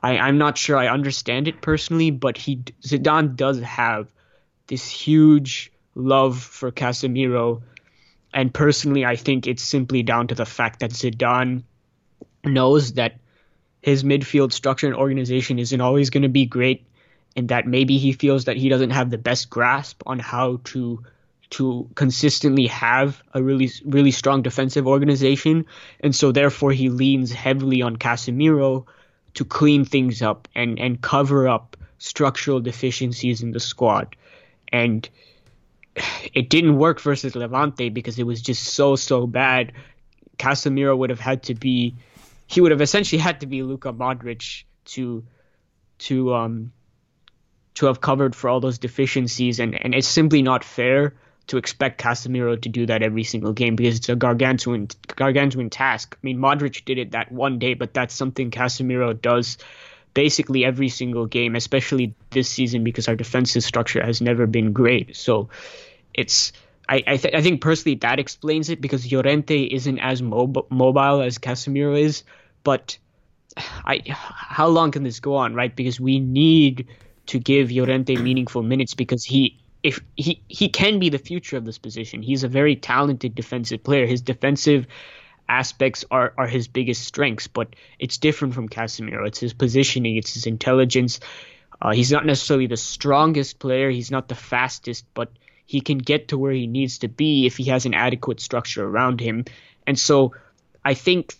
[0.00, 4.08] I, I'm not sure I understand it personally, but he Zidane does have
[4.68, 7.62] this huge love for Casemiro.
[8.32, 11.64] And personally, I think it's simply down to the fact that Zidane
[12.44, 13.18] knows that
[13.86, 16.84] his midfield structure and organization isn't always going to be great,
[17.36, 21.04] and that maybe he feels that he doesn't have the best grasp on how to
[21.50, 25.64] to consistently have a really really strong defensive organization,
[26.00, 28.86] and so therefore he leans heavily on Casemiro
[29.34, 34.16] to clean things up and and cover up structural deficiencies in the squad,
[34.72, 35.08] and
[36.34, 39.70] it didn't work versus Levante because it was just so so bad.
[40.38, 41.94] Casemiro would have had to be
[42.46, 45.24] he would have essentially had to be Luka Modric to
[45.98, 46.72] to um
[47.74, 51.14] to have covered for all those deficiencies and, and it's simply not fair
[51.48, 56.16] to expect Casemiro to do that every single game because it's a gargantuan gargantuan task.
[56.16, 59.58] I mean Modric did it that one day, but that's something Casemiro does
[60.14, 65.14] basically every single game, especially this season because our defensive structure has never been great.
[65.14, 65.50] So
[66.14, 66.52] it's
[66.88, 71.22] I I, th- I think personally that explains it because Llorente isn't as mob- mobile
[71.22, 72.22] as Casemiro is,
[72.64, 72.98] but
[73.56, 75.74] I how long can this go on, right?
[75.74, 76.88] Because we need
[77.26, 81.64] to give Llorente meaningful minutes because he if he he can be the future of
[81.64, 82.22] this position.
[82.22, 84.06] He's a very talented defensive player.
[84.06, 84.86] His defensive
[85.48, 87.68] aspects are, are his biggest strengths, but
[87.98, 89.26] it's different from Casemiro.
[89.26, 91.20] It's his positioning, it's his intelligence.
[91.80, 95.30] Uh, he's not necessarily the strongest player, he's not the fastest, but
[95.66, 98.84] he can get to where he needs to be if he has an adequate structure
[98.84, 99.44] around him.
[99.86, 100.32] And so
[100.84, 101.34] I think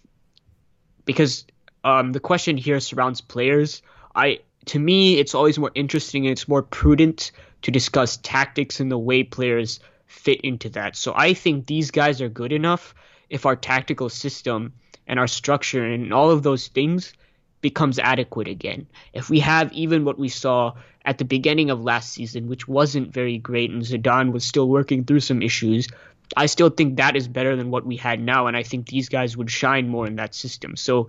[1.05, 1.47] because
[1.85, 3.81] um, the question here surrounds players,
[4.15, 7.31] I to me it's always more interesting and it's more prudent
[7.63, 10.97] to discuss tactics and the way players fit into that.
[10.97, 12.95] So I think these guys are good enough
[13.31, 14.73] if our tactical system
[15.07, 17.13] and our structure and all of those things
[17.61, 18.87] becomes adequate again.
[19.13, 23.13] If we have even what we saw at the beginning of last season, which wasn't
[23.13, 25.89] very great, and Zidane was still working through some issues,
[26.37, 29.09] I still think that is better than what we had now, and I think these
[29.09, 30.75] guys would shine more in that system.
[30.75, 31.09] So,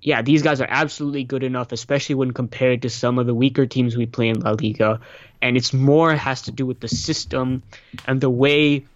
[0.00, 3.66] yeah, these guys are absolutely good enough, especially when compared to some of the weaker
[3.66, 5.00] teams we play in La Liga.
[5.42, 7.62] And it's more has to do with the system
[8.06, 8.86] and the way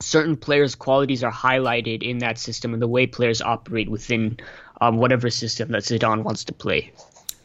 [0.00, 4.38] certain players' qualities are highlighted in that system and the way players operate within
[4.82, 6.92] um, whatever system that Zidane wants to play.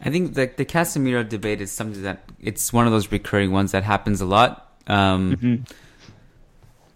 [0.01, 3.71] I think the the Casemiro debate is something that it's one of those recurring ones
[3.71, 4.75] that happens a lot.
[4.87, 5.73] Um, mm-hmm.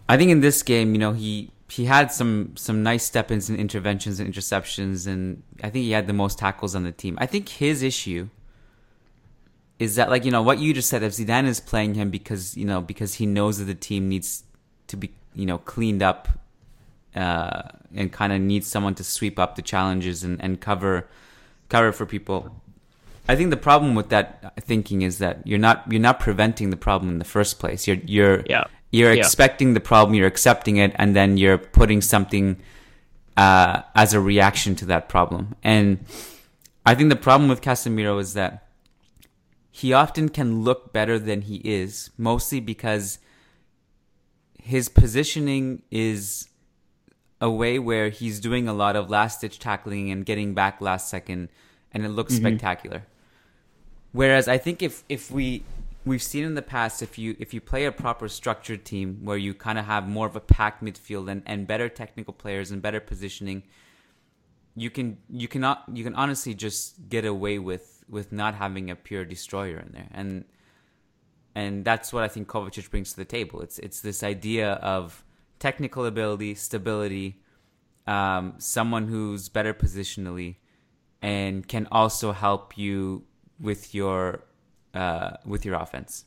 [0.08, 3.48] I think in this game, you know, he he had some some nice step ins
[3.48, 7.16] and interventions and interceptions, and I think he had the most tackles on the team.
[7.20, 8.28] I think his issue
[9.78, 12.56] is that like you know what you just said if Zidane is playing him because
[12.56, 14.44] you know because he knows that the team needs
[14.88, 16.28] to be you know cleaned up
[17.14, 17.62] uh,
[17.94, 21.08] and kind of needs someone to sweep up the challenges and, and cover
[21.68, 22.54] cover for people.
[23.28, 26.76] I think the problem with that thinking is that you're not you're not preventing the
[26.76, 27.86] problem in the first place.
[27.86, 28.64] You're you're yeah.
[28.90, 29.20] you're yeah.
[29.20, 32.56] expecting the problem, you're accepting it, and then you're putting something
[33.36, 35.54] uh, as a reaction to that problem.
[35.62, 36.04] And
[36.84, 38.66] I think the problem with Casemiro is that
[39.70, 43.18] he often can look better than he is, mostly because
[44.62, 46.48] his positioning is
[47.42, 51.10] a way where he's doing a lot of last ditch tackling and getting back last
[51.10, 51.48] second,
[51.90, 52.46] and it looks mm-hmm.
[52.46, 53.02] spectacular.
[54.12, 55.64] Whereas I think if if we
[56.04, 59.36] we've seen in the past if you if you play a proper structured team where
[59.36, 62.80] you kind of have more of a packed midfield and, and better technical players and
[62.80, 63.64] better positioning,
[64.76, 68.94] you can you cannot you can honestly just get away with with not having a
[68.94, 70.44] pure destroyer in there and
[71.54, 73.60] and that's what I think Kovacic brings to the table.
[73.60, 75.24] It's it's this idea of
[75.62, 77.38] technical ability, stability,
[78.08, 80.56] um, someone who's better positionally,
[81.22, 83.22] and can also help you
[83.60, 84.42] with your
[84.92, 86.24] uh, with your offense,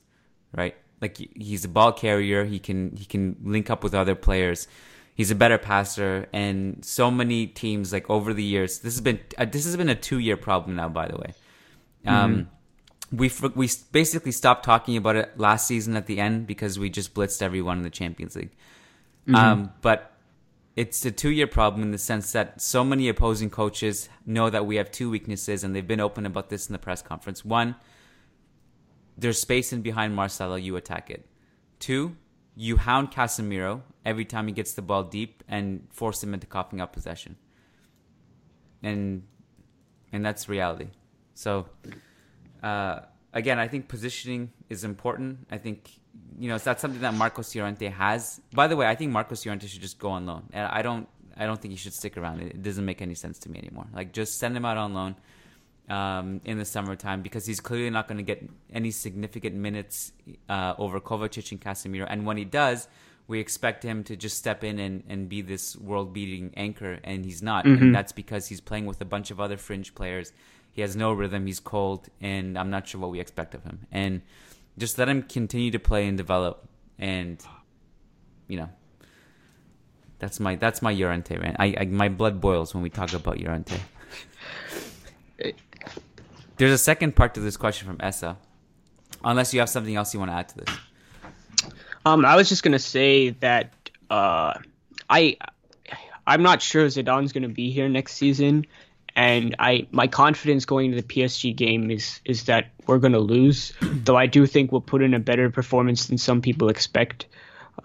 [0.54, 0.76] right?
[1.02, 2.46] Like he's a ball carrier.
[2.46, 4.70] He can he can link up with other players.
[5.16, 8.80] He's a better passer, and so many teams like over the years.
[8.80, 10.88] This has been uh, this has been a two year problem now.
[10.88, 11.34] By the way,
[12.06, 12.48] um,
[13.12, 13.18] mm-hmm.
[13.18, 17.14] we we basically stopped talking about it last season at the end because we just
[17.14, 18.56] blitzed everyone in the Champions League.
[19.28, 19.36] Mm-hmm.
[19.36, 20.12] Um, but
[20.76, 24.66] it's a two year problem in the sense that so many opposing coaches know that
[24.66, 27.46] we have two weaknesses, and they've been open about this in the press conference.
[27.46, 27.76] One,
[29.18, 31.26] there's space in behind Marcelo, you attack it.
[31.80, 32.18] Two,
[32.56, 36.82] you hound Casemiro every time he gets the ball deep and force him into coughing
[36.82, 37.38] up possession.
[38.84, 39.24] And
[40.12, 40.90] and that's reality.
[41.34, 41.68] So
[42.64, 43.02] uh,
[43.34, 45.48] again, I think positioning is important.
[45.52, 45.90] I think
[46.40, 48.42] you know that's something that Marcos Llorente has.
[48.54, 50.44] By the way, I think Marcos Llorente should just go on loan.
[50.54, 51.08] And I don't
[51.38, 52.42] I don't think he should stick around.
[52.42, 53.88] It, doesn't make any sense to me anymore.
[53.94, 55.16] Like just send him out on loan
[55.90, 60.12] um, in the summertime because he's clearly not going to get any significant minutes
[60.50, 62.08] uh, over Kovacic and Casemiro.
[62.10, 62.88] And when he does,
[63.28, 67.26] we expect him to just step in and, and be this world beating anchor, and
[67.26, 67.66] he's not.
[67.66, 67.84] Mm-hmm.
[67.84, 70.32] And that's because he's playing with a bunch of other fringe players.
[70.72, 71.48] He has no rhythm.
[71.48, 73.88] He's cold, and I'm not sure what we expect of him.
[73.92, 74.22] And
[74.78, 76.68] just let him continue to play and develop,
[77.00, 77.44] and
[78.48, 78.70] you know,
[80.20, 81.56] that's my that's my Llorente, man.
[81.60, 83.78] I, I my blood boils when we talk about Llorente.
[86.58, 88.38] There's a second part to this question from Essa.
[89.24, 90.70] Unless you have something else you want to add to this.
[92.06, 93.74] Um, I was just gonna say that
[94.10, 94.54] uh,
[95.10, 95.38] I
[96.28, 98.66] I'm not sure Zidane's gonna be here next season,
[99.16, 103.74] and I my confidence going to the PSG game is is that we're gonna lose.
[103.82, 107.26] Though I do think we'll put in a better performance than some people expect.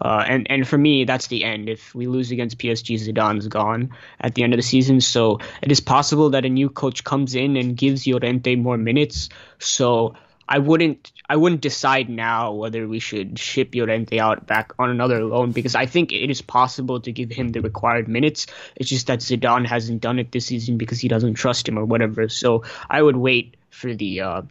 [0.00, 1.68] Uh, and and for me, that's the end.
[1.68, 3.90] If we lose against PSG, Zidane's gone
[4.20, 5.00] at the end of the season.
[5.00, 9.28] So it is possible that a new coach comes in and gives Llorente more minutes.
[9.58, 10.14] So
[10.50, 15.24] I wouldn't I wouldn't decide now whether we should ship Llorente out back on another
[15.24, 18.48] loan because I think it is possible to give him the required minutes.
[18.74, 21.84] It's just that Zidane hasn't done it this season because he doesn't trust him or
[21.84, 22.28] whatever.
[22.28, 24.42] So I would wait for the uh,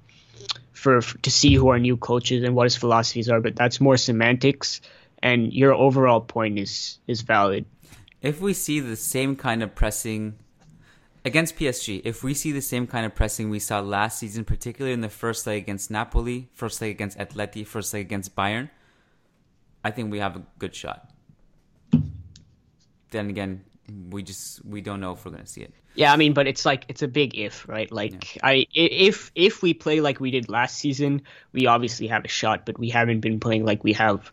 [0.71, 3.41] for, for to see who our new coaches and what his philosophies are.
[3.41, 4.79] But that's more semantics
[5.21, 7.65] and your overall point is is valid.
[8.21, 10.35] If we see the same kind of pressing
[11.25, 14.93] against PSG, if we see the same kind of pressing we saw last season, particularly
[14.93, 18.69] in the first leg against Napoli, first leg against Atleti, first leg against Bayern,
[19.83, 21.09] I think we have a good shot.
[23.11, 23.63] Then again,
[24.09, 25.73] we just we don't know if we're gonna see it.
[25.95, 27.91] Yeah, I mean, but it's like it's a big if, right?
[27.91, 28.41] Like yeah.
[28.43, 32.65] I if if we play like we did last season, we obviously have a shot,
[32.65, 34.31] but we haven't been playing like we have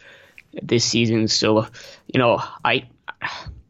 [0.63, 1.29] this season.
[1.29, 1.67] So,
[2.07, 2.89] you know, I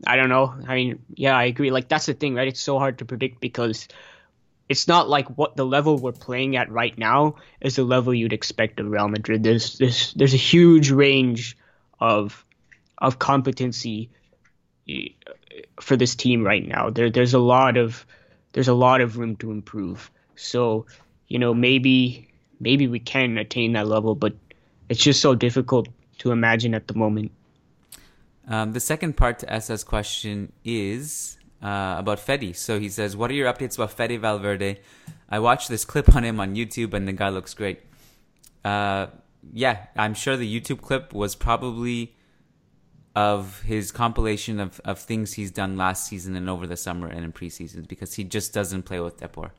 [0.06, 0.54] I don't know.
[0.66, 1.70] I mean, yeah, I agree.
[1.70, 2.48] Like that's the thing, right?
[2.48, 3.88] It's so hard to predict because
[4.68, 8.32] it's not like what the level we're playing at right now is the level you'd
[8.32, 9.42] expect of Real Madrid.
[9.42, 11.56] There's there's there's a huge range
[12.00, 12.44] of
[12.98, 14.10] of competency
[14.88, 15.08] eh,
[15.80, 16.90] for this team right now.
[16.90, 18.06] There there's a lot of
[18.52, 20.10] there's a lot of room to improve.
[20.34, 20.86] So,
[21.28, 22.28] you know, maybe
[22.58, 24.34] maybe we can attain that level, but
[24.88, 25.88] it's just so difficult
[26.18, 27.32] to imagine at the moment.
[28.48, 32.56] Um, the second part to Essa's question is uh, about Fede.
[32.56, 34.80] So he says, "What are your updates about Fede Valverde?
[35.28, 37.80] I watched this clip on him on YouTube, and the guy looks great."
[38.64, 39.06] Uh,
[39.52, 42.14] yeah, I'm sure the YouTube clip was probably
[43.14, 47.24] of his compilation of, of things he's done last season and over the summer and
[47.24, 49.52] in preseasons because he just doesn't play with Depor.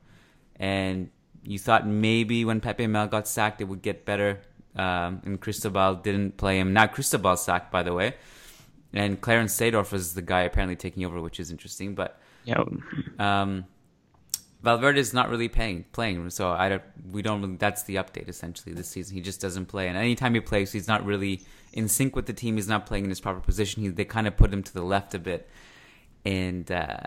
[0.58, 1.10] And
[1.44, 4.42] you thought maybe when Pepe Mel got sacked, it would get better.
[4.76, 6.72] Um, and Cristobal didn't play him.
[6.72, 8.14] Now Cristobal sacked, by the way.
[8.98, 11.94] And Clarence Seedorf is the guy apparently taking over, which is interesting.
[11.96, 12.64] But Yeah.
[13.20, 13.66] um,
[14.64, 16.30] Valverde is not really playing, playing.
[16.32, 16.82] So I don't,
[17.12, 17.42] we don't.
[17.42, 19.16] Really, that's the update essentially this season.
[19.16, 21.42] He just doesn't play, and anytime he plays, he's not really
[21.74, 22.56] in sync with the team.
[22.56, 23.84] He's not playing in his proper position.
[23.84, 25.48] He, they kind of put him to the left a bit,
[26.26, 26.98] and uh,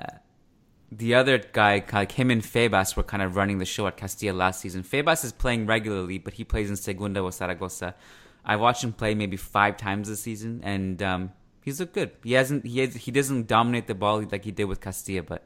[0.92, 4.36] the other guy, like him and Febas, were kind of running the show at Castilla
[4.36, 4.84] last season.
[4.84, 7.96] Febas is playing regularly, but he plays in Segunda with Zaragoza.
[8.44, 11.32] I watched him play maybe five times this season, and um,
[11.64, 12.12] he's looked good.
[12.24, 15.44] He hasn't, he has, he doesn't dominate the ball like he did with Castilla, but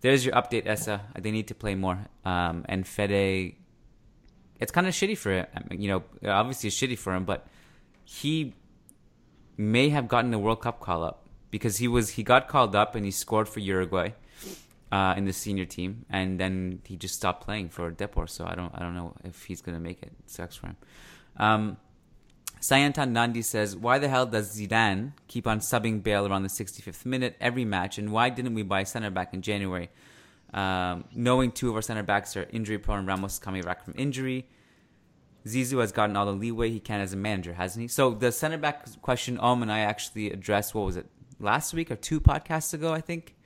[0.00, 1.02] there's your update, Essa.
[1.18, 2.06] They need to play more.
[2.24, 3.56] Um, and Fede,
[4.58, 5.46] it's kind of shitty for him.
[5.54, 7.46] I mean, you know, obviously it's shitty for him, but
[8.04, 8.54] he
[9.56, 12.94] may have gotten the World Cup call up because he was he got called up
[12.94, 14.12] and he scored for Uruguay
[14.90, 18.28] uh, in the senior team, and then he just stopped playing for Depor.
[18.28, 20.12] So I don't I don't know if he's gonna make it.
[20.18, 20.76] it sucks for him.
[21.36, 21.76] Um,
[22.60, 27.06] Sayantan Nandi says, Why the hell does Zidane keep on subbing Bale around the 65th
[27.06, 27.96] minute every match?
[27.98, 29.88] And why didn't we buy center back in January?
[30.52, 34.46] Um, knowing two of our center backs are injury prone, Ramos coming back from injury.
[35.46, 37.88] Zizou has gotten all the leeway he can as a manager, hasn't he?
[37.88, 41.06] So the center back question, Om and I actually addressed, what was it,
[41.38, 43.36] last week or two podcasts ago, I think?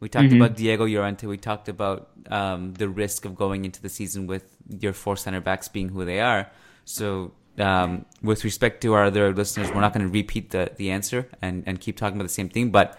[0.00, 1.26] We talked about Diego Llorente.
[1.26, 5.40] We talked about um, the risk of going into the season with your four center
[5.40, 6.50] backs being who they are.
[6.84, 10.90] So um, with respect to our other listeners, we're not going to repeat the, the
[10.90, 12.70] answer and, and keep talking about the same thing.
[12.70, 12.98] But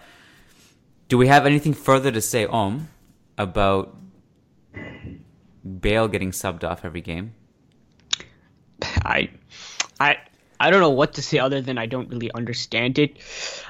[1.08, 2.88] do we have anything further to say, Om,
[3.36, 3.96] about
[5.80, 7.34] Bale getting subbed off every game?
[8.82, 9.30] I,
[9.98, 10.16] I,
[10.58, 13.18] I don't know what to say other than I don't really understand it.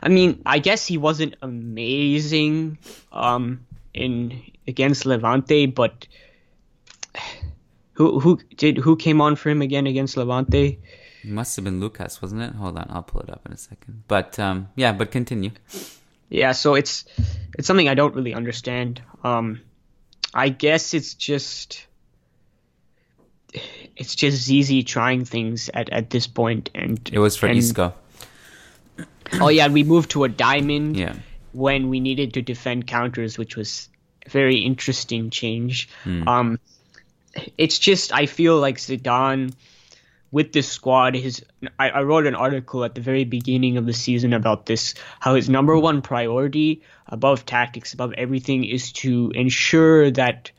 [0.03, 2.79] I mean, I guess he wasn't amazing
[3.13, 6.07] um, in against Levante, but
[8.01, 10.79] who who did who came on for him again against Levante?
[11.23, 12.55] It must have been Lucas, wasn't it?
[12.55, 14.05] Hold on, I'll pull it up in a second.
[14.09, 15.51] But um, yeah, but continue.
[16.31, 17.05] Yeah, so it's
[17.59, 19.03] it's something I don't really understand.
[19.23, 19.61] Um,
[20.33, 21.87] I guess it's just
[23.97, 27.93] it's just ZZ trying things at, at this point, and It was for and, Isco.
[29.35, 31.17] Oh yeah, we moved to a diamond Yeah.
[31.53, 33.91] when we needed to defend counters, which was
[34.25, 35.89] a very interesting change.
[36.07, 36.59] Um,
[37.57, 39.53] it's just I feel like Zidane
[40.33, 41.45] with this squad, his
[41.79, 45.35] I, I wrote an article at the very beginning of the season about this, how
[45.35, 50.53] his number one priority above tactics, above everything, is to ensure that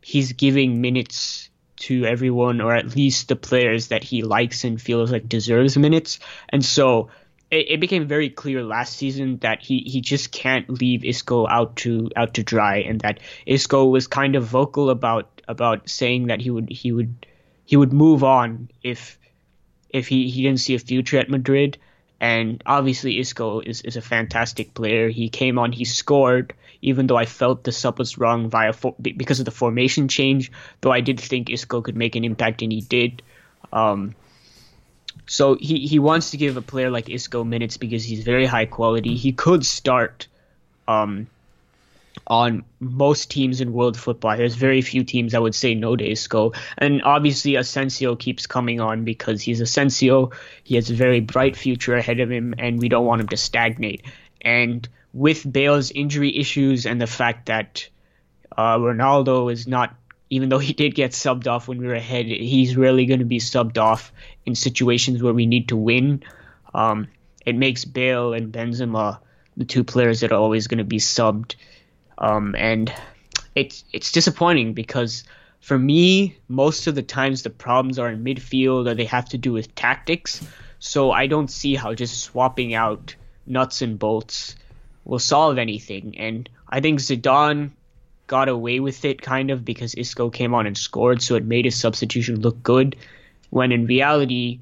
[0.00, 5.10] he's giving minutes to everyone, or at least the players that he likes and feels
[5.10, 6.18] like deserves minutes.
[6.48, 7.10] And so
[7.54, 11.76] it, it became very clear last season that he, he just can't leave Isco out
[11.76, 16.40] to out to dry, and that Isco was kind of vocal about about saying that
[16.40, 17.26] he would he would
[17.64, 19.18] he would move on if
[19.88, 21.78] if he, he didn't see a future at Madrid.
[22.20, 25.08] And obviously, Isco is, is a fantastic player.
[25.08, 28.94] He came on, he scored, even though I felt the sub was wrong via for,
[28.98, 30.50] because of the formation change.
[30.80, 33.22] Though I did think Isco could make an impact, and he did.
[33.72, 34.14] Um,
[35.26, 38.66] so he, he wants to give a player like Isco minutes because he's very high
[38.66, 39.16] quality.
[39.16, 40.26] He could start
[40.86, 41.26] um,
[42.26, 44.36] on most teams in world football.
[44.36, 46.52] There's very few teams I would say no to Isco.
[46.76, 50.30] And obviously Asensio keeps coming on because he's Asensio.
[50.62, 53.36] He has a very bright future ahead of him and we don't want him to
[53.36, 54.02] stagnate.
[54.42, 57.88] And with Bale's injury issues and the fact that
[58.56, 59.94] uh, Ronaldo is not
[60.30, 63.26] even though he did get subbed off when we were ahead, he's rarely going to
[63.26, 64.12] be subbed off
[64.44, 66.22] in situations where we need to win.
[66.72, 67.08] Um,
[67.44, 69.18] it makes Bale and Benzema
[69.56, 71.54] the two players that are always going to be subbed.
[72.18, 72.92] Um, and
[73.54, 75.24] it's it's disappointing because
[75.60, 79.38] for me, most of the times the problems are in midfield or they have to
[79.38, 80.44] do with tactics.
[80.78, 83.14] So I don't see how just swapping out
[83.46, 84.56] nuts and bolts
[85.04, 86.18] will solve anything.
[86.18, 87.70] And I think Zidane
[88.26, 91.64] got away with it kind of because Isco came on and scored, so it made
[91.64, 92.96] his substitution look good.
[93.50, 94.60] When in reality,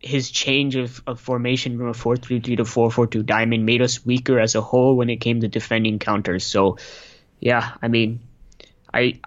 [0.00, 3.64] his change of, of formation from a 4 3 3 to 4 4 2 diamond
[3.64, 6.44] made us weaker as a whole when it came to defending counters.
[6.44, 6.78] So,
[7.40, 8.20] yeah, I mean,
[8.92, 9.20] I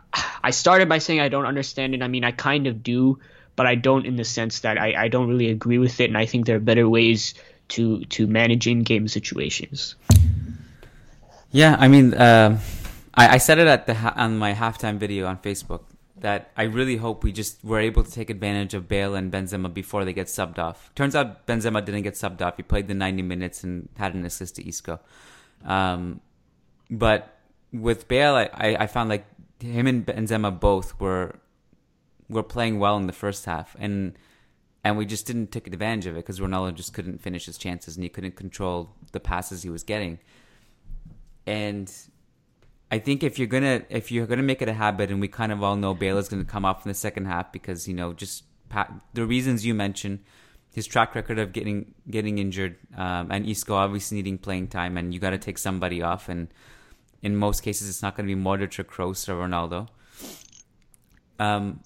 [0.43, 2.01] I started by saying I don't understand it.
[2.01, 3.19] I mean, I kind of do,
[3.55, 6.17] but I don't in the sense that I, I don't really agree with it, and
[6.17, 7.33] I think there are better ways
[7.69, 9.95] to to manage in game situations.
[11.51, 12.59] Yeah, I mean, uh,
[13.17, 15.81] I, I said it at the on my halftime video on Facebook
[16.19, 19.71] that I really hope we just were able to take advantage of Bale and Benzema
[19.71, 20.91] before they get subbed off.
[20.95, 22.57] Turns out Benzema didn't get subbed off.
[22.57, 24.99] He played the 90 minutes and had an assist to Isco.
[25.65, 26.21] Um,
[26.89, 27.37] but
[27.71, 29.25] with Bale, I, I found like
[29.59, 31.39] him and Benzema both were
[32.29, 34.17] were playing well in the first half, and
[34.83, 37.95] and we just didn't take advantage of it because Ronaldo just couldn't finish his chances
[37.95, 40.19] and he couldn't control the passes he was getting.
[41.45, 41.91] And
[42.89, 45.51] I think if you're gonna if you're gonna make it a habit, and we kind
[45.51, 48.13] of all know Bale is gonna come off in the second half because you know
[48.13, 48.43] just
[49.13, 50.19] the reasons you mentioned,
[50.73, 55.13] his track record of getting getting injured, um, and Isco obviously needing playing time, and
[55.13, 56.47] you got to take somebody off, and
[57.21, 59.89] in most cases it's not going to be Modric or Kroos or Ronaldo.
[61.39, 61.81] Um,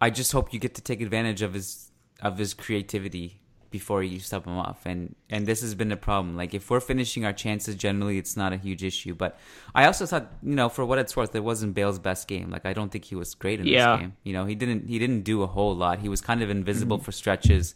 [0.00, 1.90] I just hope you get to take advantage of his
[2.20, 3.40] of his creativity
[3.78, 4.86] before you sub them off.
[4.86, 6.36] And and this has been a problem.
[6.36, 9.14] Like if we're finishing our chances, generally it's not a huge issue.
[9.14, 9.38] But
[9.74, 12.48] I also thought, you know, for what it's worth, it wasn't Bale's best game.
[12.50, 13.76] Like I don't think he was great in yeah.
[13.76, 14.12] this game.
[14.24, 15.98] You know, he didn't he didn't do a whole lot.
[15.98, 17.04] He was kind of invisible mm-hmm.
[17.04, 17.74] for stretches.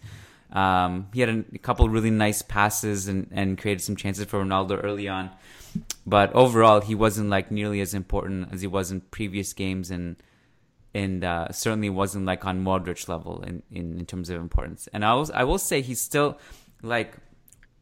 [0.52, 4.44] Um, he had a, a, couple really nice passes and, and created some chances for
[4.44, 5.30] Ronaldo early on.
[6.04, 9.92] But overall, he wasn't like nearly as important as he was in previous games.
[9.92, 10.16] And
[10.94, 14.88] and uh, certainly wasn't like on Modric level in, in, in terms of importance.
[14.92, 16.38] And I was I will say he's still
[16.82, 17.16] like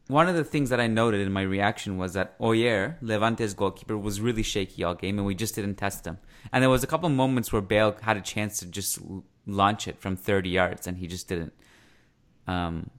[0.09, 3.95] one of the things that I noted in my reaction was that Oier, Levante's goalkeeper,
[3.95, 6.17] was really shaky all game, and we just didn't test him.
[6.51, 8.97] And there was a couple moments where Bale had a chance to just
[9.45, 11.53] launch it from 30 yards, and he just didn't.
[12.47, 12.89] Um,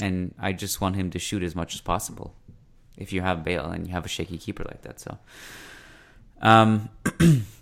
[0.00, 2.36] and I just want him to shoot as much as possible.
[2.96, 5.18] If you have Bale and you have a shaky keeper like that, so.
[6.40, 6.90] Um,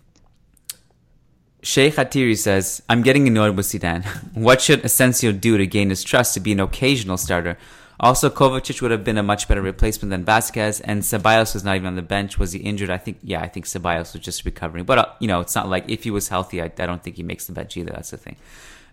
[1.64, 4.04] Sheikh Hatiri says, I'm getting annoyed with Zidane.
[4.34, 7.56] what should Asensio do to gain his trust to be an occasional starter?
[7.98, 11.76] Also, Kovacic would have been a much better replacement than Vázquez, and Ceballos was not
[11.76, 12.38] even on the bench.
[12.38, 12.90] Was he injured?
[12.90, 14.84] I think, yeah, I think Ceballos was just recovering.
[14.84, 17.16] But, uh, you know, it's not like if he was healthy, I, I, don't think
[17.16, 17.92] he makes the bench either.
[17.92, 18.36] That's the thing.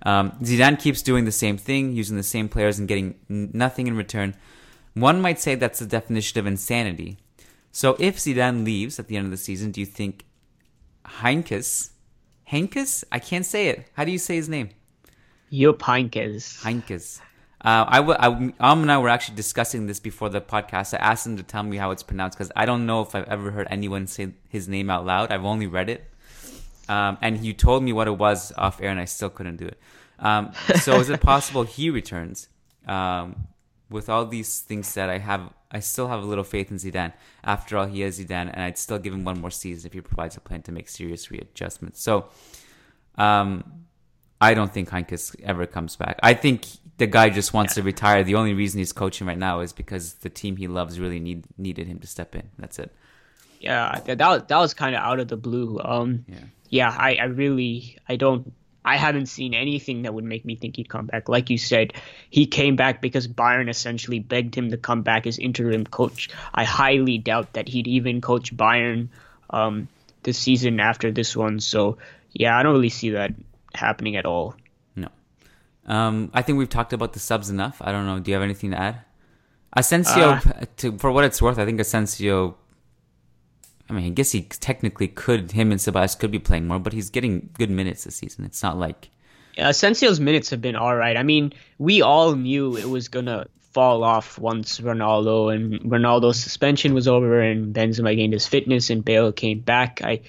[0.04, 3.98] Um, Zidane keeps doing the same thing, using the same players and getting nothing in
[3.98, 4.34] return.
[4.94, 7.18] One might say that's the definition of insanity.
[7.74, 10.24] So if Zidane leaves at the end of the season, do you think
[11.06, 11.90] Heinkes
[12.52, 13.04] Henkes?
[13.12, 13.88] I can't say it.
[13.94, 14.70] How do you say his name?
[15.52, 16.62] Jupp Heynckes.
[16.62, 17.22] Heynckes.
[17.64, 18.28] Uh, I, w- I,
[18.72, 20.94] Om and I were actually discussing this before the podcast.
[20.94, 23.28] I asked him to tell me how it's pronounced because I don't know if I've
[23.28, 25.32] ever heard anyone say his name out loud.
[25.32, 26.04] I've only read it.
[26.90, 29.68] Um, and he told me what it was off air, and I still couldn't do
[29.68, 29.80] it.
[30.20, 32.48] Um, so is it possible he returns?
[32.88, 33.48] Um,
[33.92, 37.14] with all these things said, I have I still have a little faith in Zidane.
[37.44, 40.02] After all, he is Zidane, and I'd still give him one more season if he
[40.02, 42.02] provides a plan to make serious readjustments.
[42.02, 42.30] So,
[43.16, 43.86] um,
[44.42, 46.20] I don't think Heynckes ever comes back.
[46.24, 46.66] I think
[46.98, 47.84] the guy just wants yeah.
[47.84, 48.24] to retire.
[48.24, 51.46] The only reason he's coaching right now is because the team he loves really need
[51.58, 52.50] needed him to step in.
[52.58, 52.92] That's it.
[53.60, 55.80] Yeah, that that was kind of out of the blue.
[55.84, 56.40] Um, yeah,
[56.70, 58.52] yeah, I, I really I don't
[58.84, 61.30] I haven't seen anything that would make me think he'd come back.
[61.30, 61.94] Like you said,
[62.30, 66.30] he came back because Bayern essentially begged him to come back as interim coach.
[66.54, 69.10] I highly doubt that he'd even coach Bayern
[69.52, 69.88] um,
[70.24, 71.60] this season after this one.
[71.60, 71.98] So,
[72.32, 73.34] yeah, I don't really see that
[73.76, 74.56] happening at all.
[74.96, 75.10] No.
[75.86, 77.78] Um, I think we've talked about the subs enough.
[77.82, 78.20] I don't know.
[78.20, 79.02] Do you have anything to add?
[79.74, 80.42] Asensio, uh,
[80.78, 82.58] to, for what it's worth, I think Asensio
[83.92, 86.94] I mean, I guess he technically could, him and Ceballos could be playing more, but
[86.94, 88.46] he's getting good minutes this season.
[88.46, 89.10] It's not like.
[89.58, 91.18] Asensio's minutes have been all right.
[91.18, 96.94] I mean, we all knew it was to fall off once Ronaldo and Ronaldo's suspension
[96.94, 100.02] was over and Benzema gained his fitness and Bale came back.
[100.02, 100.22] I,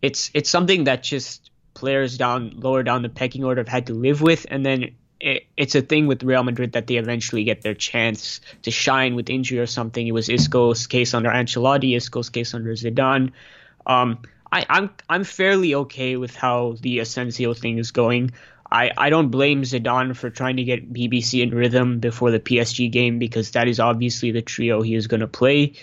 [0.00, 3.94] it's it's something that just players down lower down the pecking order have had to
[3.94, 7.62] live with, and then it, it's a thing with Real Madrid that they eventually get
[7.62, 10.06] their chance to shine with injury or something.
[10.06, 13.32] It was Isco's case under Ancelotti, Isco's case under Zidane.
[13.86, 14.18] Um,
[14.50, 18.32] I, am I'm, I'm fairly okay with how the Asensio thing is going.
[18.70, 22.90] I, I don't blame Zidane for trying to get BBC in rhythm before the PSG
[22.90, 25.74] game because that is obviously the trio he is going to play.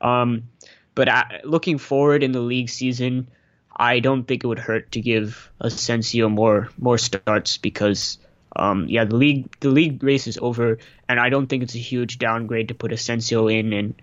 [0.00, 0.48] Um,
[0.94, 3.28] but I, looking forward in the league season,
[3.74, 8.18] I don't think it would hurt to give Asensio more more starts because
[8.56, 10.78] um, yeah, the league the league race is over,
[11.08, 13.94] and I don't think it's a huge downgrade to put Asensio in and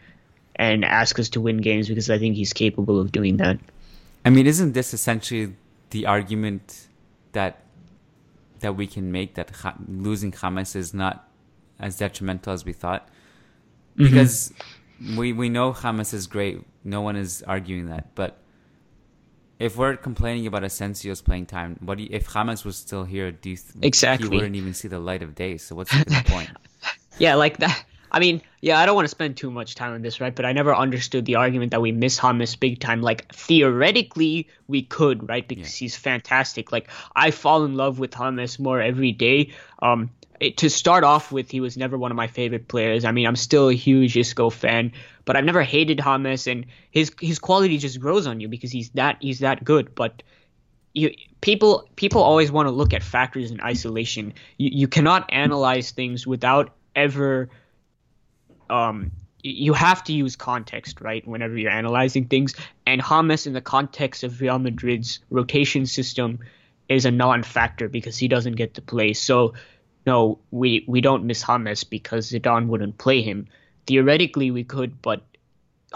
[0.55, 3.59] and ask us to win games because I think he's capable of doing that.
[4.25, 5.55] I mean, isn't this essentially
[5.91, 6.87] the argument
[7.31, 7.61] that
[8.59, 9.51] that we can make that
[9.87, 11.27] losing James is not
[11.79, 13.07] as detrimental as we thought?
[13.97, 14.05] Mm-hmm.
[14.05, 14.53] Because
[15.01, 15.17] mm-hmm.
[15.17, 16.61] we we know James is great.
[16.83, 18.37] No one is arguing that, but
[19.59, 23.31] if we're complaining about Asensio's playing time, what do you, if James was still here?
[23.31, 25.57] Do you th- exactly he wouldn't even see the light of day?
[25.57, 26.49] So what's the point?
[27.17, 27.83] yeah, like that.
[28.11, 30.33] I mean, yeah, I don't want to spend too much time on this, right?
[30.33, 33.01] But I never understood the argument that we miss James big time.
[33.01, 35.47] Like theoretically, we could, right?
[35.47, 35.85] Because yeah.
[35.85, 36.71] he's fantastic.
[36.71, 39.51] Like I fall in love with James more every day.
[39.81, 40.09] Um,
[40.39, 43.03] it, to start off with, he was never one of my favorite players.
[43.03, 44.93] I mean, I'm still a huge Isco fan,
[45.25, 48.89] but I've never hated James, and his his quality just grows on you because he's
[48.91, 49.93] that he's that good.
[49.95, 50.23] But
[50.93, 51.11] you
[51.41, 54.33] people people always want to look at factors in isolation.
[54.57, 57.49] You you cannot analyze things without ever
[58.69, 59.11] um
[59.41, 61.25] you have to use context, right?
[61.25, 66.39] Whenever you're analyzing things, and James in the context of Real Madrid's rotation system
[66.89, 69.13] is a non-factor because he doesn't get to play.
[69.13, 69.53] So
[70.09, 73.47] no, we we don't miss James because Zidane wouldn't play him.
[73.85, 75.21] Theoretically, we could, but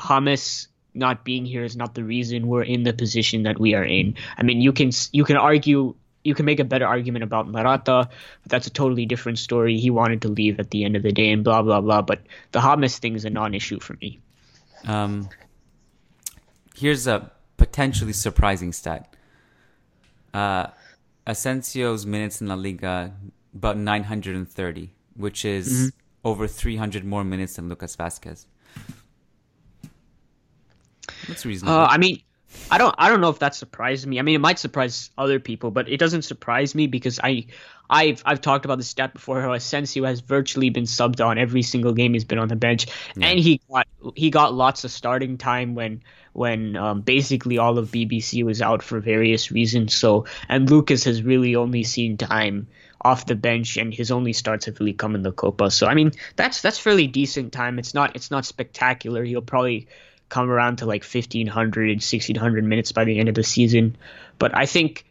[0.08, 3.84] James not being here is not the reason we're in the position that we are
[3.84, 4.16] in.
[4.38, 8.08] I mean, you can you can argue you can make a better argument about Morata,
[8.44, 9.80] but that's a totally different story.
[9.80, 12.02] He wanted to leave at the end of the day and blah blah blah.
[12.02, 14.20] But the James thing is a non-issue for me.
[14.86, 15.30] Um,
[16.76, 19.16] here's a potentially surprising stat.
[20.34, 20.68] Uh,
[21.26, 23.14] Asensio's minutes in La Liga
[23.56, 26.28] about 930, which is mm-hmm.
[26.28, 28.46] over 300 more minutes than Lucas Vázquez.
[31.28, 31.78] That's reasonable.
[31.78, 32.22] Uh, I mean,
[32.70, 34.20] I don't I don't know if that surprised me.
[34.20, 37.48] I mean, it might surprise other people, but it doesn't surprise me because I
[37.90, 41.62] I've I've talked about the stat before how Asensio has virtually been subbed on every
[41.62, 43.28] single game he's been on the bench, yeah.
[43.28, 47.92] and he got he got lots of starting time when when um, basically all of
[47.92, 49.94] BBC was out for various reasons.
[49.94, 52.68] So and Lucas has really only seen time
[53.04, 55.72] off the bench, and his only starts have really come in the Copa.
[55.72, 57.80] So I mean, that's that's fairly decent time.
[57.80, 59.24] It's not it's not spectacular.
[59.24, 59.88] He'll probably
[60.34, 63.96] come around to like 1500 1600 minutes by the end of the season
[64.40, 65.06] but i think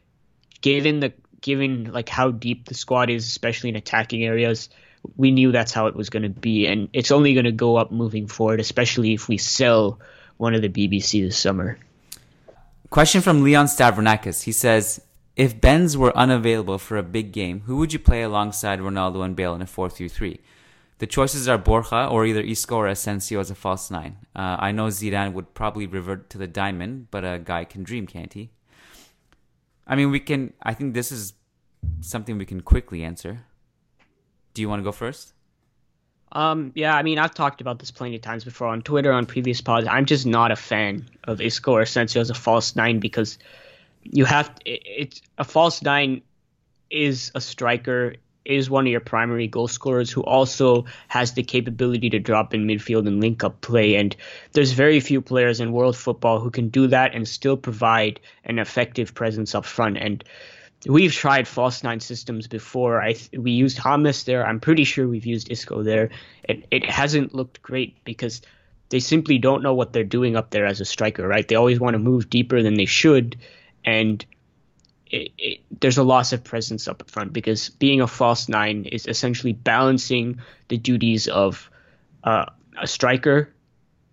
[0.62, 4.68] given the given like how deep the squad is especially in attacking areas
[5.16, 7.76] we knew that's how it was going to be and it's only going to go
[7.76, 10.00] up moving forward especially if we sell
[10.38, 11.78] one of the bbc this summer
[12.90, 15.00] question from leon stavronakis he says
[15.36, 19.36] if benz were unavailable for a big game who would you play alongside ronaldo and
[19.36, 20.38] bale in a 4-3-3
[21.02, 24.18] the choices are Borja or either Isco or Asensio as a false nine.
[24.36, 28.06] Uh, I know Zidane would probably revert to the diamond, but a guy can dream,
[28.06, 28.50] can't he?
[29.84, 30.52] I mean, we can.
[30.62, 31.32] I think this is
[32.02, 33.44] something we can quickly answer.
[34.54, 35.32] Do you want to go first?
[36.30, 39.26] Um, yeah, I mean, I've talked about this plenty of times before on Twitter, on
[39.26, 39.88] previous pods.
[39.88, 43.38] I'm just not a fan of Isco or Asensio as a false nine because
[44.02, 46.22] you have it, it's a false nine
[46.90, 52.10] is a striker is one of your primary goal scorers who also has the capability
[52.10, 53.94] to drop in midfield and link up play.
[53.94, 54.14] And
[54.52, 58.58] there's very few players in world football who can do that and still provide an
[58.58, 59.96] effective presence up front.
[59.96, 60.24] And
[60.86, 63.00] we've tried false nine systems before.
[63.00, 64.46] I we used James there.
[64.46, 66.10] I'm pretty sure we've used Isco there.
[66.42, 68.42] It it hasn't looked great because
[68.88, 71.46] they simply don't know what they're doing up there as a striker, right?
[71.46, 73.38] They always want to move deeper than they should,
[73.84, 74.24] and
[75.06, 79.06] it, it, there's a loss of presence up front because being a false nine is
[79.06, 81.70] essentially balancing the duties of
[82.24, 82.46] uh,
[82.80, 83.52] a striker,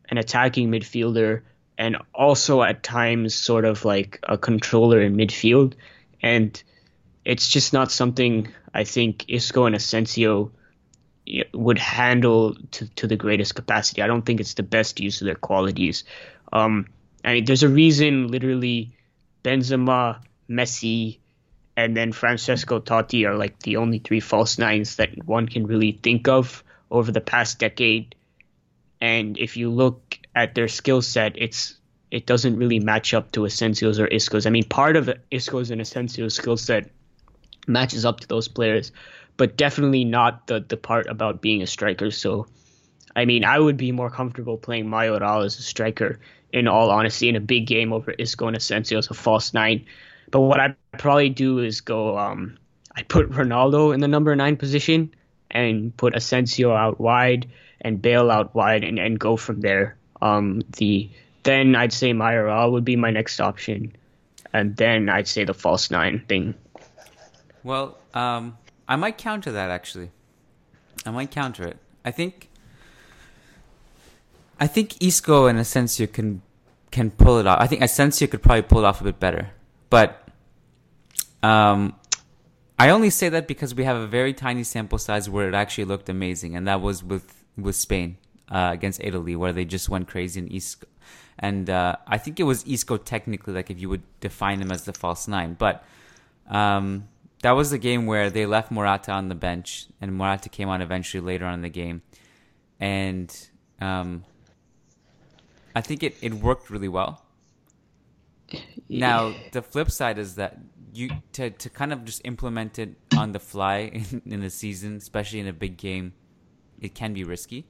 [0.10, 1.42] an attacking midfielder,
[1.78, 5.74] and also at times sort of like a controller in midfield.
[6.22, 6.62] And
[7.24, 10.52] it's just not something I think Isco and Asensio
[11.54, 14.02] would handle to, to the greatest capacity.
[14.02, 16.04] I don't think it's the best use of their qualities.
[16.52, 16.88] Um,
[17.24, 18.92] I mean, there's a reason literally
[19.44, 21.20] Benzema, Messi,
[21.78, 25.94] and then Francesco Totti are like the only three false nines that one can really
[26.04, 28.16] think of over the past decade.
[29.00, 31.80] And if you look at their skill set, it's
[32.12, 34.46] it doesn't really match up to Asensio's or Isco's.
[34.46, 36.90] I mean, part of Isco's and Asensio's skill set
[37.68, 38.92] matches up to those players,
[39.38, 42.12] but definitely not the the part about being a striker.
[42.12, 42.48] So,
[43.16, 46.20] I mean, I would be more comfortable playing Mayoral as a striker,
[46.52, 49.86] in all honesty, in a big game over Isco and Asensio as a false nine.
[50.32, 52.18] But what I'd probably do is go.
[52.18, 52.58] Um,
[52.96, 55.14] I put Ronaldo in the number nine position
[55.52, 57.50] and put Asensio out wide
[57.82, 59.98] and Bale out wide and, and go from there.
[60.22, 61.10] Um, the
[61.44, 63.96] then I'd say Mayoral would be my next option,
[64.54, 66.56] and then I'd say the false nine thing.
[67.64, 70.12] Well, um, I might counter that actually.
[71.06, 71.78] I might counter it.
[72.04, 72.49] I think.
[74.60, 76.42] I think Isco and Asensio can
[76.92, 77.60] can pull it off.
[77.62, 79.52] I think Asensio could probably pull it off a bit better.
[79.90, 80.28] But
[81.44, 81.96] um,
[82.78, 85.86] I only say that because we have a very tiny sample size where it actually
[85.86, 88.18] looked amazing, and that was with with Spain
[88.50, 90.88] uh, against Italy, where they just went crazy in Isco.
[91.38, 94.84] And uh, I think it was Isco technically, like if you would define him as
[94.84, 95.86] the false nine, but
[96.50, 97.08] um,
[97.44, 100.82] that was the game where they left Morata on the bench, and Morata came on
[100.82, 102.02] eventually later on in the game.
[102.80, 103.50] and
[103.82, 104.24] um,
[105.80, 107.24] I think it, it worked really well.
[108.90, 110.58] Now the flip side is that
[110.94, 114.98] you to to kind of just implement it on the fly in, in the season,
[114.98, 116.12] especially in a big game,
[116.82, 117.66] it can be risky.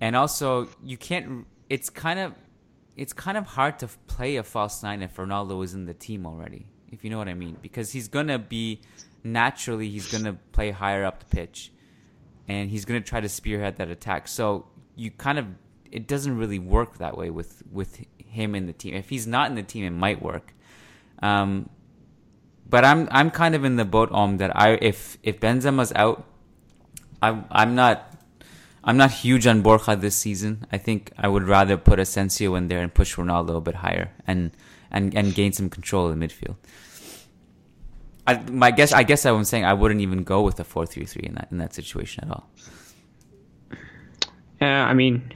[0.00, 1.46] And also, you can't.
[1.68, 2.32] It's kind of
[2.96, 6.24] it's kind of hard to play a false nine if Ronaldo is in the team
[6.24, 6.66] already.
[6.90, 8.80] If you know what I mean, because he's gonna be
[9.22, 11.72] naturally he's gonna play higher up the pitch,
[12.48, 14.28] and he's gonna try to spearhead that attack.
[14.28, 15.46] So you kind of
[15.92, 18.94] it doesn't really work that way with with him in the team.
[18.94, 20.54] If he's not in the team, it might work.
[21.22, 21.68] Um,
[22.68, 24.56] but I'm I'm kind of in the boat on that.
[24.56, 26.26] I if if Benzema's out,
[27.20, 28.12] I'm I'm not
[28.82, 30.66] I'm not huge on Borja this season.
[30.72, 34.10] I think I would rather put Asensio in there and push Ronaldo a bit higher
[34.26, 34.50] and
[34.90, 36.56] and, and gain some control in the midfield.
[38.26, 40.86] I my guess I guess I was saying I wouldn't even go with a four
[40.86, 42.48] three three in that in that situation at all.
[44.60, 45.32] Yeah, I mean,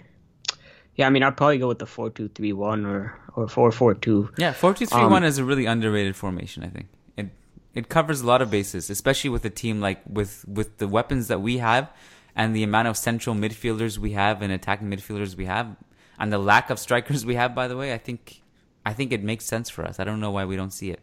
[0.96, 3.70] yeah, I mean, I'd probably go with the four two three one or or four
[3.70, 4.30] four two.
[4.38, 6.64] Yeah, four two three one um, is a really underrated formation.
[6.64, 7.28] I think it
[7.74, 11.28] it covers a lot of bases, especially with a team like with with the weapons
[11.28, 11.90] that we have
[12.34, 15.74] and the amount of central midfielders we have and attacking midfielders we have,
[16.18, 17.54] and the lack of strikers we have.
[17.54, 18.42] By the way, I think
[18.84, 20.00] I think it makes sense for us.
[20.00, 21.00] I don't know why we don't see it.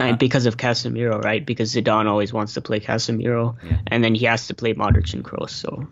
[0.00, 1.44] And uh, because of Casemiro, right?
[1.44, 3.78] Because Zidane always wants to play Casemiro, Yeah.
[3.86, 5.50] and then he has to play Modric and Kroos.
[5.50, 5.86] So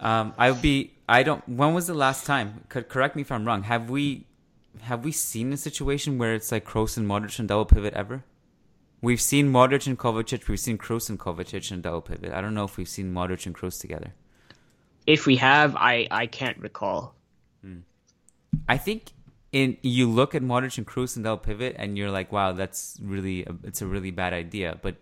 [0.00, 0.92] Um, I would be.
[1.08, 1.46] I don't.
[1.48, 2.64] When was the last time?
[2.68, 3.64] Could correct me if I'm wrong.
[3.64, 4.26] Have we,
[4.82, 8.24] have we seen a situation where it's like Kroos and Modric and double pivot ever?
[9.02, 10.48] We've seen Modric and Kovacic.
[10.48, 12.32] We've seen Kroos and Kovacic and double pivot.
[12.32, 14.14] I don't know if we've seen Modric and Kroos together.
[15.06, 17.14] if we have, I I can't recall.
[17.62, 17.80] Hmm.
[18.68, 19.12] I think
[19.52, 22.98] in you look at Modric and Kroos and double pivot, and you're like, wow, that's
[23.02, 24.78] really a, it's a really bad idea.
[24.82, 24.96] But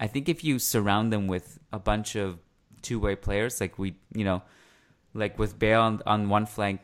[0.00, 2.38] I think if you surround them with a bunch of
[2.84, 4.42] two way players, like we, you know,
[5.14, 6.80] like with Bale on, on one flank,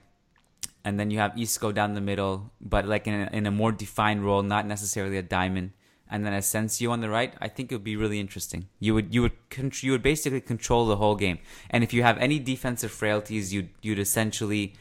[0.84, 3.70] and then you have Isco down the middle, but like in a, in a more
[3.70, 5.72] defined role, not necessarily a diamond,
[6.11, 8.68] and then Asensio on the right, I think it would be really interesting.
[8.80, 11.38] You would you would you would basically control the whole game,
[11.70, 14.74] and if you have any defensive frailties, you'd you'd essentially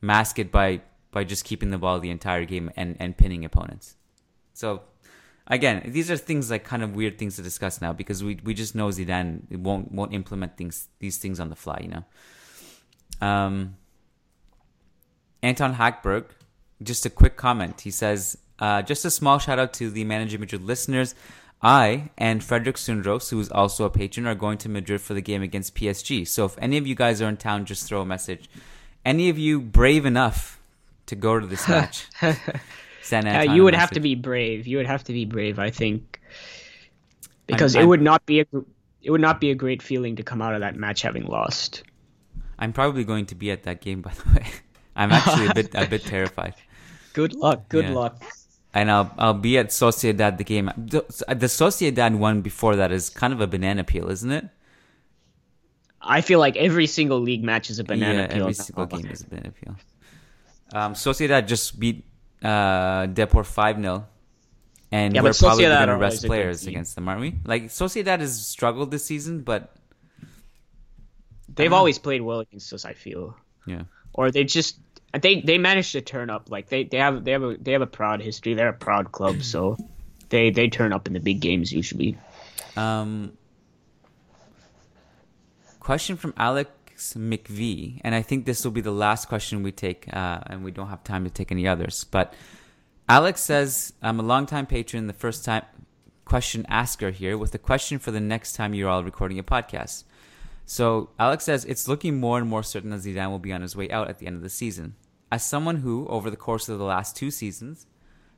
[0.00, 0.80] mask it by
[1.12, 3.96] by just keeping the ball the entire game and and pinning opponents.
[4.52, 4.82] So
[5.46, 8.54] again, these are things like kind of weird things to discuss now because we we
[8.54, 12.04] just know Zidane won't won't implement things these things on the fly, you know.
[13.26, 13.76] Um,
[15.42, 16.26] Anton Hackberg,
[16.82, 17.82] just a quick comment.
[17.82, 21.14] He says, uh, just a small shout out to the Managing Madrid listeners.
[21.62, 25.22] I and Frederick Sundros, who is also a patron, are going to Madrid for the
[25.22, 26.28] game against PSG.
[26.28, 28.50] So if any of you guys are in town, just throw a message.
[29.04, 30.60] Any of you brave enough
[31.06, 32.06] to go to this match?
[33.04, 34.66] Send Uh, you would have to be brave.
[34.66, 36.20] You would have to be brave, I think,
[37.46, 38.46] because I'm- it would not be a
[39.02, 41.82] it would not be a great feeling to come out of that match having lost.
[42.58, 44.46] I'm probably going to be at that game, by the way.
[44.96, 46.54] I'm actually a bit a bit terrified.
[47.12, 47.68] Good luck.
[47.68, 47.94] Good Yeah.
[48.00, 48.22] luck.
[48.72, 50.70] and I'll I'll be at Sociedad the game.
[50.78, 54.48] The, the Sociedad one before that is kind of a banana peel, isn't it?
[56.00, 58.42] I feel like every single league match is a banana yeah, peel.
[58.42, 59.76] every single game is a banana peel.
[60.72, 62.04] Um, Sociedad just beat
[62.44, 64.06] uh, Depor five 0
[64.92, 67.34] and Yeah, we're probably going to rest players against them, aren't we?
[67.44, 69.74] Like Sociedad has struggled this season, but
[71.54, 72.84] They've always played well against us.
[72.84, 73.36] I feel,
[73.66, 73.82] yeah,
[74.12, 74.78] or they just
[75.12, 76.50] they they managed to turn up.
[76.50, 78.54] Like they, they have they have a they have a proud history.
[78.54, 79.76] They're a proud club, so
[80.30, 82.18] they they turn up in the big games usually.
[82.76, 83.32] Um,
[85.78, 86.34] question from
[86.96, 90.70] McVie, and I think this will be the last question we take, uh, and we
[90.70, 92.04] don't have time to take any others.
[92.04, 92.34] But
[93.08, 95.64] Alex says, "I'm a longtime patron, the first time
[96.24, 100.04] question asker here, with a question for the next time you're all recording a podcast."
[100.66, 103.76] So Alex says it's looking more and more certain that Zidane will be on his
[103.76, 104.94] way out at the end of the season.
[105.30, 107.86] As someone who, over the course of the last two seasons,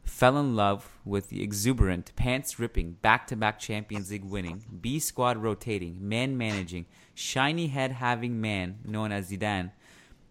[0.06, 4.98] fell in love with the exuberant, pants ripping, back to back Champions League winning, B
[4.98, 9.72] squad rotating, man managing, shiny head having man known as Zidane,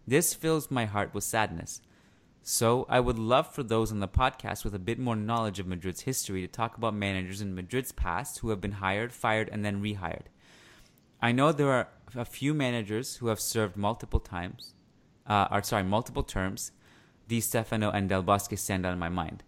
[0.08, 1.82] this fills my heart with sadness.
[2.42, 5.66] So I would love for those on the podcast with a bit more knowledge of
[5.66, 9.66] Madrid's history to talk about managers in Madrid's past who have been hired, fired, and
[9.66, 10.28] then rehired.
[11.22, 14.76] I know there are a few managers who have served multiple times,
[15.26, 16.72] uh, or sorry, multiple terms.
[17.28, 19.44] Di Stefano and Del Bosque stand out in my mind.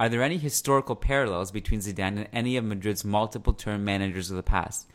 [0.00, 4.36] Are there any historical parallels between Zidane and any of Madrid's multiple term managers of
[4.36, 4.88] the past?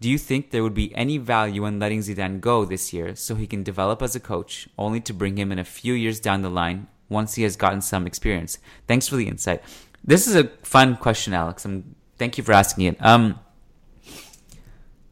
[0.00, 3.34] Do you think there would be any value in letting Zidane go this year so
[3.34, 6.42] he can develop as a coach, only to bring him in a few years down
[6.42, 8.58] the line once he has gotten some experience?
[8.86, 9.62] Thanks for the insight.
[10.04, 11.64] This is a fun question, Alex.
[11.64, 12.96] and thank you for asking it.
[13.04, 13.38] Um,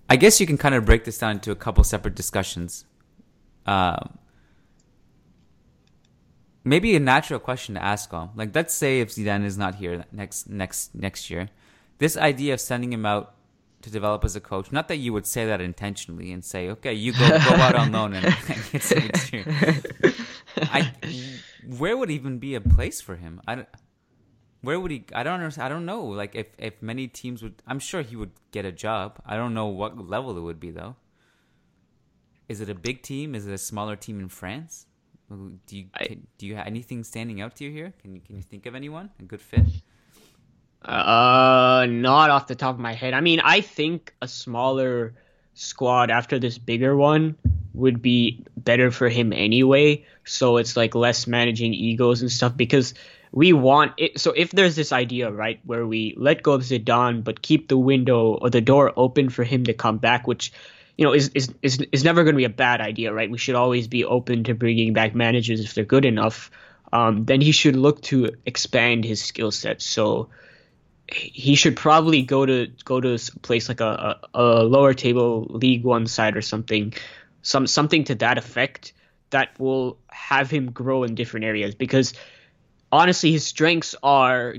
[0.08, 2.84] I guess you can kind of break this down into a couple separate discussions.
[3.66, 4.18] Um,
[6.64, 8.32] maybe a natural question to ask all.
[8.34, 11.48] Like, let's say if Zidane is not here next next next year,
[11.98, 13.34] this idea of sending him out
[13.82, 14.70] to develop as a coach.
[14.72, 17.92] Not that you would say that intentionally and say, "Okay, you go go out on
[17.92, 19.86] loan and, and get some experience."
[20.56, 20.92] I,
[21.66, 23.40] where would even be a place for him?
[23.46, 23.68] I don't,
[24.60, 25.04] where would he?
[25.14, 25.66] I don't understand.
[25.66, 26.04] I don't know.
[26.04, 29.20] Like if if many teams would, I'm sure he would get a job.
[29.24, 30.96] I don't know what level it would be though.
[32.48, 33.34] Is it a big team?
[33.34, 34.86] Is it a smaller team in France?
[35.30, 37.92] Do you I, do you have anything standing out to you here?
[38.02, 39.64] Can you can you think of anyone a good fit?
[40.82, 43.14] Uh, not off the top of my head.
[43.14, 45.14] I mean, I think a smaller
[45.54, 47.36] squad after this bigger one
[47.74, 50.04] would be better for him anyway.
[50.24, 52.94] So it's like less managing egos and stuff because
[53.30, 54.18] we want it.
[54.18, 57.78] So if there's this idea, right, where we let go of Zidane but keep the
[57.78, 60.52] window or the door open for him to come back, which
[61.00, 63.30] you know is is is, is never going to be a bad idea, right?
[63.30, 66.50] We should always be open to bringing back managers if they're good enough.
[66.92, 69.80] Um, then he should look to expand his skill set.
[69.80, 70.28] So
[71.10, 75.46] he should probably go to go to a place like a, a, a lower table
[75.48, 76.92] League One side or something,
[77.40, 78.92] some something to that effect
[79.30, 82.12] that will have him grow in different areas because
[82.92, 84.56] honestly his strengths are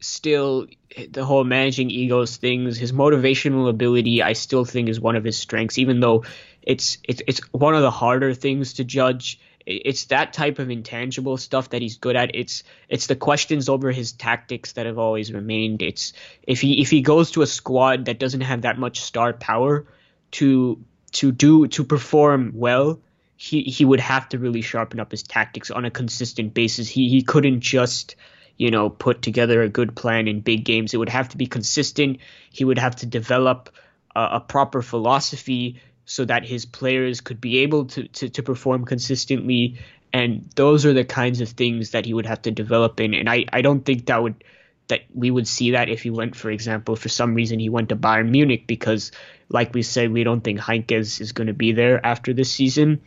[0.00, 0.66] still
[1.10, 5.36] the whole managing egos things his motivational ability i still think is one of his
[5.38, 6.24] strengths even though
[6.62, 11.36] it's it's, it's one of the harder things to judge it's that type of intangible
[11.36, 12.34] stuff that he's good at.
[12.34, 15.82] It's it's the questions over his tactics that have always remained.
[15.82, 16.12] It's
[16.44, 19.86] if he if he goes to a squad that doesn't have that much star power
[20.32, 23.00] to to do to perform well,
[23.36, 26.88] he he would have to really sharpen up his tactics on a consistent basis.
[26.88, 28.14] He he couldn't just
[28.56, 30.94] you know put together a good plan in big games.
[30.94, 32.18] It would have to be consistent.
[32.50, 33.70] He would have to develop
[34.14, 38.84] a, a proper philosophy so that his players could be able to, to, to perform
[38.84, 39.78] consistently.
[40.12, 43.12] And those are the kinds of things that he would have to develop in.
[43.12, 44.42] And I, I don't think that would
[44.88, 47.88] that we would see that if he went, for example, for some reason he went
[47.88, 49.10] to Bayern Munich because,
[49.48, 53.00] like we said, we don't think Heynckes is going to be there after this season.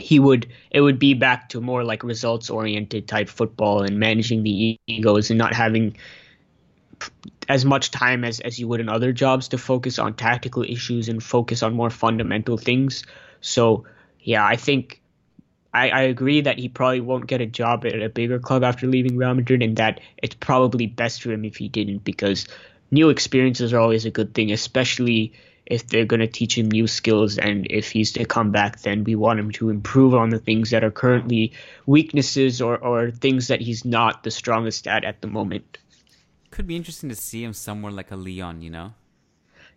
[0.00, 4.42] He would it would be back to more like results oriented type football and managing
[4.42, 5.96] the egos and not having
[7.48, 11.08] as much time as, as you would in other jobs to focus on tactical issues
[11.08, 13.04] and focus on more fundamental things.
[13.40, 13.84] So,
[14.20, 15.02] yeah, I think
[15.74, 18.86] I, I agree that he probably won't get a job at a bigger club after
[18.86, 22.46] leaving Real Madrid, and that it's probably best for him if he didn't because
[22.90, 25.32] new experiences are always a good thing, especially
[25.72, 29.04] if they're going to teach him new skills and if he's to come back then
[29.04, 31.52] we want him to improve on the things that are currently
[31.86, 35.78] weaknesses or, or things that he's not the strongest at at the moment
[36.52, 38.92] could be interesting to see him somewhere like a Lyon, you know?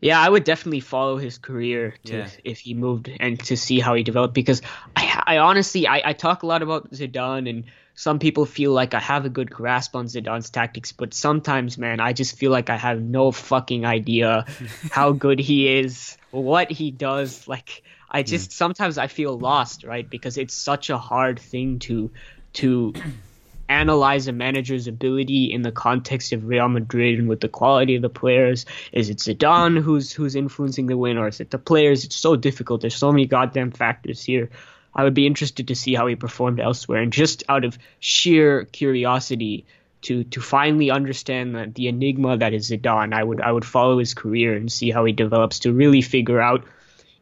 [0.02, 2.30] Yeah, I would definitely follow his career to, yeah.
[2.43, 4.62] if he moved and to see how he developed because
[4.96, 7.64] I, I honestly I, I talk a lot about Zidane and
[7.96, 12.02] some people feel like I have a good grasp on Zidane's tactics, but sometimes, man,
[12.02, 14.46] I just feel like I have no fucking idea
[14.91, 17.48] how good he is, what he does.
[17.48, 18.54] Like, I just mm.
[18.54, 20.08] sometimes I feel lost, right?
[20.08, 22.12] Because it's such a hard thing to
[22.54, 22.93] to
[23.70, 28.02] analyze a manager's ability in the context of Real Madrid and with the quality of
[28.02, 28.66] the players.
[28.91, 32.04] Is it Zidane who's who's influencing the win, or is it the players?
[32.04, 32.82] It's so difficult.
[32.82, 34.50] There's so many goddamn factors here.
[34.96, 38.66] I would be interested to see how he performed elsewhere, and just out of sheer
[38.66, 39.66] curiosity
[40.04, 44.00] to to finally understand the, the enigma that is Zidane, I would I would follow
[44.00, 46.64] his career and see how he develops to really figure out,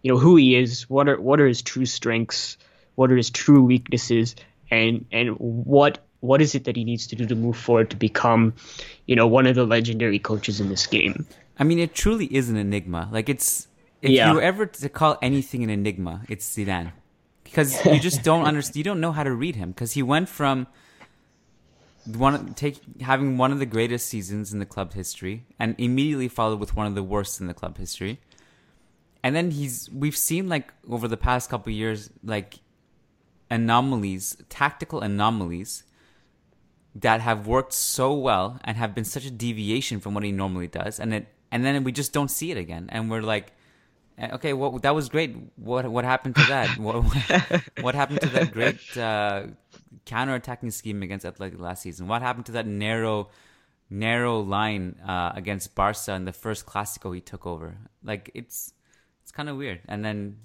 [0.02, 2.58] you know, who he is, what are what are his true strengths,
[2.96, 4.36] what are his true weaknesses,
[4.70, 7.98] and and what what is it that he needs to do to move forward to
[7.98, 8.54] become,
[9.08, 11.26] you know, one of the legendary coaches in this game?
[11.60, 13.10] I mean, it truly is an enigma.
[13.12, 13.68] Like it's
[14.02, 14.32] if yeah.
[14.32, 16.92] you ever to call anything an enigma, it's Zidane,
[17.54, 18.78] because you just don't understand.
[18.78, 20.68] You don't know how to read him because he went from
[22.06, 26.60] one take having one of the greatest seasons in the club history and immediately followed
[26.60, 28.20] with one of the worst in the club history.
[29.24, 32.60] And then he's we've seen like over the past couple years like
[33.52, 35.84] anomalies, tactical anomalies
[36.96, 40.68] that have worked so well and have been such a deviation from what he normally
[40.68, 43.54] does, and it and then we just don't see it again, and we're like,
[44.20, 45.36] okay, well that was great.
[45.56, 46.78] What what happened to that?
[46.78, 47.04] what,
[47.82, 49.48] what happened to that great uh,
[50.06, 52.08] counter-attacking scheme against Athletic last season?
[52.08, 53.30] What happened to that narrow
[53.90, 57.78] narrow line uh, against Barca in the first Clasico he took over?
[58.04, 58.74] Like it's
[59.22, 59.82] it's kind of weird.
[59.88, 60.38] And then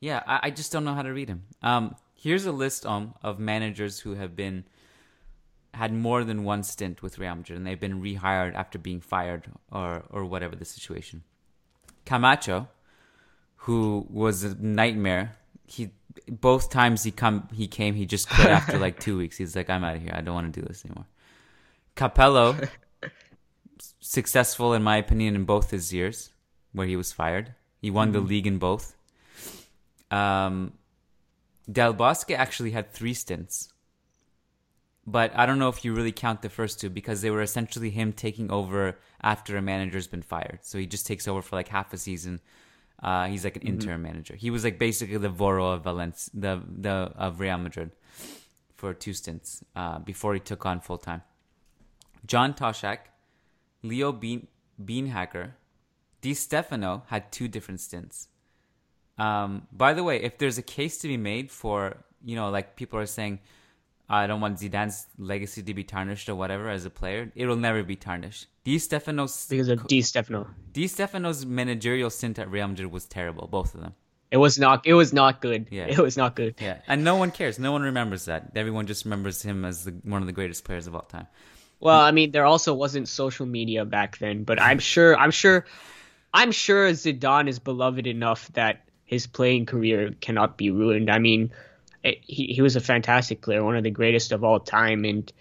[0.00, 1.44] yeah, I, I, just don't know how to read him.
[1.62, 4.64] Um, here's a list um, of managers who have been
[5.72, 9.50] had more than one stint with Real Madrid and they've been rehired after being fired
[9.72, 11.22] or or whatever the situation.
[12.04, 12.68] Camacho,
[13.64, 15.36] who was a nightmare.
[15.66, 15.90] He
[16.28, 19.38] both times he come he came he just quit after like two weeks.
[19.38, 20.12] He's like, I'm out of here.
[20.14, 21.06] I don't want to do this anymore.
[21.96, 22.68] Capello,
[24.00, 26.30] successful in my opinion in both his years
[26.72, 27.54] where he was fired.
[27.80, 28.96] He won the league in both.
[30.10, 30.72] Um,
[31.70, 33.70] Del Bosque actually had three stints.
[35.06, 37.90] But I don't know if you really count the first two because they were essentially
[37.90, 40.60] him taking over after a manager's been fired.
[40.62, 42.40] So he just takes over for like half a season.
[43.04, 44.34] Uh, he's like an interim manager.
[44.34, 47.90] He was like basically the Voro of Valence, the the of Real Madrid,
[48.76, 51.22] for two stints uh, before he took on full time.
[52.26, 53.00] John Toshack,
[53.82, 54.46] Leo Bean
[54.82, 55.52] Beenhakker,
[56.22, 58.28] Di Stefano had two different stints.
[59.18, 62.74] Um, by the way, if there's a case to be made for, you know, like
[62.74, 63.40] people are saying,
[64.08, 67.56] I don't want Zidane's legacy to be tarnished or whatever as a player, it will
[67.56, 68.48] never be tarnished.
[68.64, 70.48] Di Stefano's because of Di Stefano.
[70.72, 73.94] Di Stefano's managerial stint at Real Madrid was terrible, both of them.
[74.30, 74.86] It was not.
[74.86, 75.68] It was not good.
[75.70, 75.86] Yeah.
[75.86, 76.56] It was not good.
[76.60, 77.58] Yeah, and no one cares.
[77.58, 78.50] No one remembers that.
[78.56, 81.28] Everyone just remembers him as the, one of the greatest players of all time.
[81.80, 85.16] Well, I mean, there also wasn't social media back then, but I'm sure.
[85.16, 85.66] I'm sure.
[86.32, 91.10] I'm sure Zidane is beloved enough that his playing career cannot be ruined.
[91.10, 91.52] I mean,
[92.04, 95.32] it, he he was a fantastic player, one of the greatest of all time, and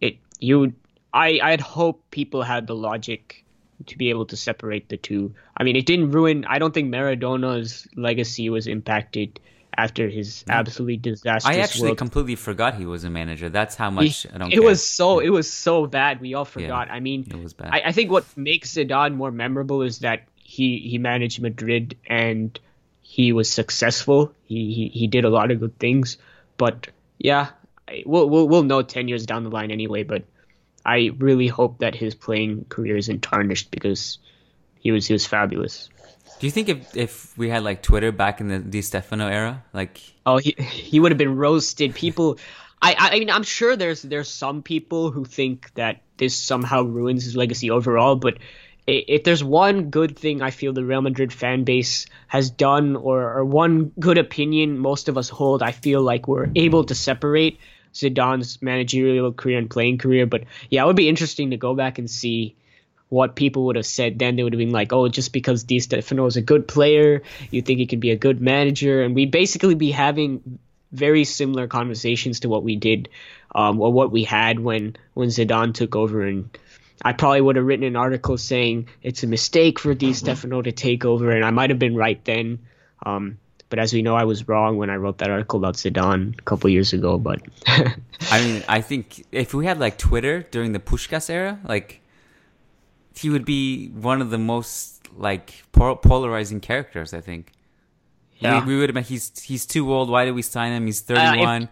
[0.00, 0.72] it you
[1.12, 3.44] I I'd hope people had the logic
[3.86, 5.34] to be able to separate the two.
[5.56, 6.44] I mean, it didn't ruin.
[6.46, 9.38] I don't think Maradona's legacy was impacted
[9.76, 11.44] after his absolutely disastrous.
[11.44, 13.48] I actually World completely forgot he was a manager.
[13.48, 14.52] That's how much I don't.
[14.52, 14.62] it care.
[14.62, 17.70] was so it was so bad we all forgot i mean it was bad.
[17.72, 22.58] I, I think what makes zidane more memorable is that he he managed madrid and
[23.14, 26.16] he was successful he he, he did a lot of good things
[26.56, 26.88] but
[27.18, 27.48] yeah
[27.88, 30.24] I- we'll, we'll we'll know 10 years down the line anyway but
[30.84, 34.18] i really hope that his playing career isn't tarnished because
[34.80, 35.90] he was he was fabulous
[36.40, 39.62] Do you think if if we had like Twitter back in the Di Stefano era,
[39.72, 41.94] like Oh, he he would have been roasted.
[41.94, 42.38] People,
[42.80, 47.22] I I mean, I'm sure there's there's some people who think that this somehow ruins
[47.28, 48.16] his legacy overall.
[48.18, 48.42] But
[48.86, 53.38] if there's one good thing I feel the Real Madrid fan base has done, or
[53.38, 57.60] or one good opinion most of us hold, I feel like we're able to separate
[57.94, 60.26] Zidane's managerial career and playing career.
[60.26, 62.56] But yeah, it would be interesting to go back and see
[63.08, 65.80] what people would have said then they would have been like oh just because Di
[65.80, 67.20] Stefano is a good player
[67.50, 70.58] you think he can be a good manager and we'd basically be having
[70.92, 73.10] very similar conversations to what we did
[73.54, 76.48] um, or what we had when when Zidane took over and
[77.02, 80.72] I probably would have written an article saying it's a mistake for Di Stefano to
[80.72, 82.58] take over and I might have been right then
[83.04, 83.38] um,
[83.68, 86.42] but as we know I was wrong when I wrote that article about Zidane a
[86.42, 87.40] couple years ago but
[88.30, 92.00] I mean, I think if we had like Twitter during the Puskas era, like
[93.16, 97.12] he would be one of the most like po- polarizing characters.
[97.12, 97.52] I think.
[98.38, 98.64] Yeah.
[98.64, 99.04] We, we would have been.
[99.04, 100.08] He's he's too old.
[100.08, 100.86] Why did we sign him?
[100.86, 101.68] He's thirty one.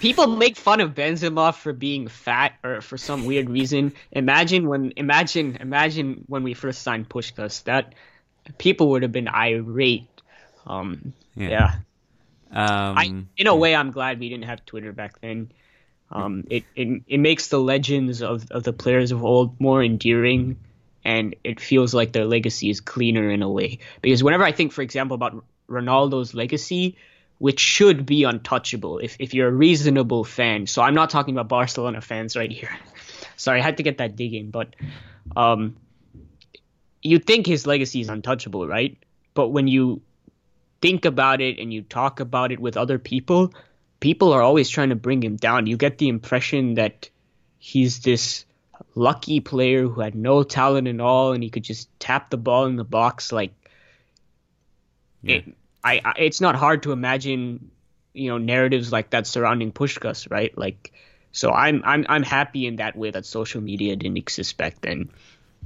[0.00, 3.92] People make fun of Benzema for being fat or for some weird reason.
[4.12, 7.64] Imagine when imagine imagine when we first signed Puskas.
[7.64, 7.94] That
[8.58, 10.08] people would have been irate.
[10.66, 11.48] Um, Yeah.
[11.48, 12.90] yeah.
[12.90, 15.52] um, I in a way I'm glad we didn't have Twitter back then.
[16.10, 20.56] Um, it, it it makes the legends of, of the players of old more endearing,
[21.04, 23.78] and it feels like their legacy is cleaner in a way.
[24.02, 26.96] Because whenever I think, for example, about Ronaldo's legacy,
[27.38, 30.66] which should be untouchable if if you're a reasonable fan.
[30.66, 32.70] So I'm not talking about Barcelona fans right here.
[33.36, 34.74] Sorry, I had to get that dig in, but
[35.36, 35.76] um,
[37.02, 38.96] you think his legacy is untouchable, right?
[39.34, 40.00] But when you
[40.80, 43.52] think about it and you talk about it with other people,
[44.00, 45.66] people are always trying to bring him down.
[45.66, 47.10] You get the impression that
[47.58, 48.44] he's this
[48.94, 52.66] lucky player who had no talent at all and he could just tap the ball
[52.66, 53.52] in the box like
[55.22, 55.36] Yeah.
[55.36, 55.54] it,
[55.86, 57.70] I, I it's not hard to imagine
[58.12, 60.56] you know narratives like that surrounding Puskas, right?
[60.58, 60.92] Like
[61.32, 65.10] so I'm I'm I'm happy in that way that social media didn't exist back then.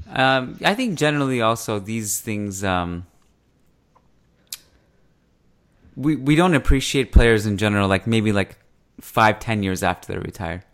[0.09, 3.07] Um, I think generally also these things um,
[5.97, 8.59] we we don't appreciate players in general like maybe like
[9.01, 10.65] five ten years after they're retired.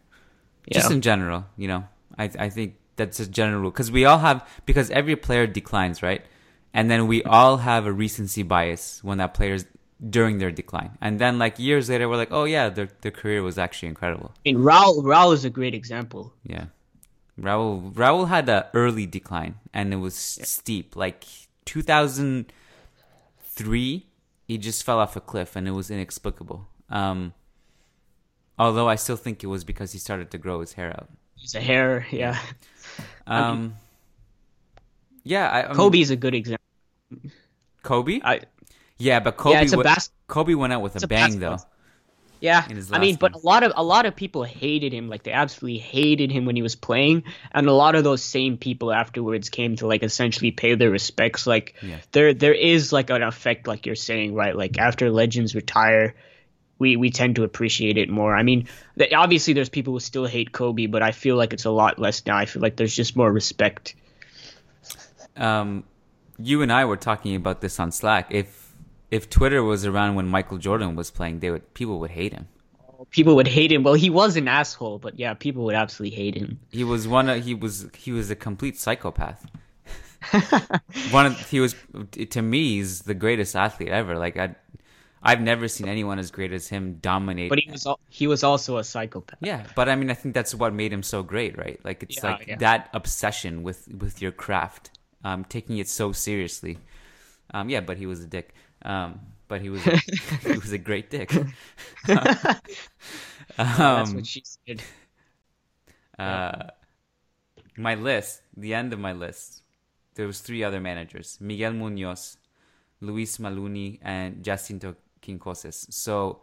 [0.72, 1.84] Just in general, you know,
[2.18, 6.02] I I think that's a general rule because we all have because every player declines,
[6.02, 6.24] right?
[6.74, 9.64] And then we all have a recency bias when that player's
[10.10, 13.42] during their decline, and then like years later, we're like, oh yeah, their their career
[13.42, 14.32] was actually incredible.
[14.34, 16.34] I mean Raul Raul is a great example.
[16.44, 16.66] Yeah.
[17.40, 20.94] Raul Raul had a early decline and it was steep.
[20.96, 21.24] Like
[21.64, 24.06] 2003,
[24.46, 26.68] he just fell off a cliff and it was inexplicable.
[26.90, 27.32] Um
[28.58, 31.08] although I still think it was because he started to grow his hair out.
[31.36, 32.38] He's a hair, yeah.
[33.26, 33.76] Um
[35.26, 36.64] yeah, I, I mean, Kobe's a good example.
[37.82, 38.20] Kobe.
[38.22, 38.40] I,
[38.98, 39.54] yeah, but Kobe.
[39.54, 41.58] yeah, it's a bas- Kobe went out with a a bang though.
[42.40, 45.08] Yeah, I mean, last but a lot of a lot of people hated him.
[45.08, 48.58] Like they absolutely hated him when he was playing, and a lot of those same
[48.58, 51.46] people afterwards came to like essentially pay their respects.
[51.46, 51.96] Like Yeah.
[52.12, 54.54] there there is like an effect, like you're saying, right?
[54.54, 56.14] Like after legends retire,
[56.78, 58.36] we we tend to appreciate it more.
[58.36, 58.68] I mean,
[59.14, 62.24] obviously there's people who still hate Kobe, but I feel like it's a lot less
[62.26, 62.36] now.
[62.36, 63.94] I feel like there's just more respect.
[65.36, 65.84] Um,
[66.38, 68.28] you and I were talking about this on Slack.
[68.30, 68.74] If
[69.10, 72.48] if Twitter was around when Michael Jordan was playing, they would people would hate him.
[73.10, 73.82] People would hate him.
[73.82, 76.58] Well, he was an asshole, but yeah, people would absolutely hate him.
[76.70, 77.28] He was one.
[77.28, 79.46] Of, he was he was a complete psychopath.
[81.10, 81.74] one of he was
[82.30, 84.16] to me he's the greatest athlete ever.
[84.18, 84.56] Like I,
[85.22, 87.50] I've never seen anyone as great as him dominate.
[87.50, 89.38] But he was al- he was also a psychopath.
[89.40, 91.78] yeah, but I mean I think that's what made him so great, right?
[91.84, 92.56] Like it's Yeah, like yeah.
[92.56, 94.95] that obsession with with your craft,
[95.26, 96.78] um, taking it so seriously.
[97.52, 98.54] Um, yeah, but he was a dick.
[98.82, 99.96] Um, but he was a,
[100.42, 101.32] he was a great dick.
[102.06, 102.60] That's
[103.58, 104.82] um, what she said.
[106.18, 106.68] uh,
[107.76, 109.62] my list, the end of my list,
[110.14, 112.38] there was three other managers: Miguel Munoz,
[113.00, 115.92] Luis Molowny, and Jacinto Quincoces.
[115.92, 116.40] So,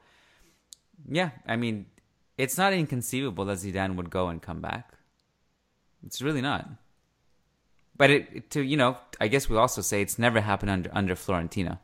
[1.08, 1.86] yeah, I mean,
[2.38, 4.94] it's not inconceivable that Zidane would go and come back.
[6.06, 6.70] It's really not.
[7.96, 11.16] But it to you know, I guess we'll also say it's never happened under under
[11.16, 11.80] Florentino.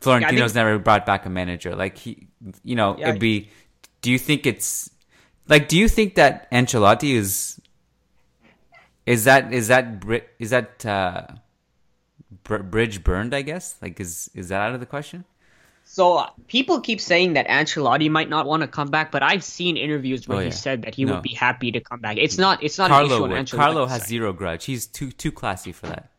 [0.00, 1.74] Florentino's think- never brought back a manager.
[1.74, 2.28] Like he,
[2.62, 3.08] you know, Yeah.
[3.10, 3.50] it'd be.
[4.02, 4.90] Do you think it's
[5.48, 5.68] like?
[5.68, 7.58] Do you think that Ancelotti is?
[9.06, 10.04] Is that is that
[10.38, 11.26] is that uh,
[12.42, 13.34] br- bridge burned?
[13.34, 13.76] I guess.
[13.80, 15.24] Like, is is that out of the question?
[15.94, 19.44] So uh, people keep saying that Ancelotti might not want to come back, but I've
[19.44, 21.12] seen interviews where Oh, he said that he No.
[21.12, 22.16] would be happy to come back.
[22.16, 22.64] It's not.
[22.64, 24.64] It's not an issue Carlo Carlo has zero grudge.
[24.64, 26.10] He's too too classy for that.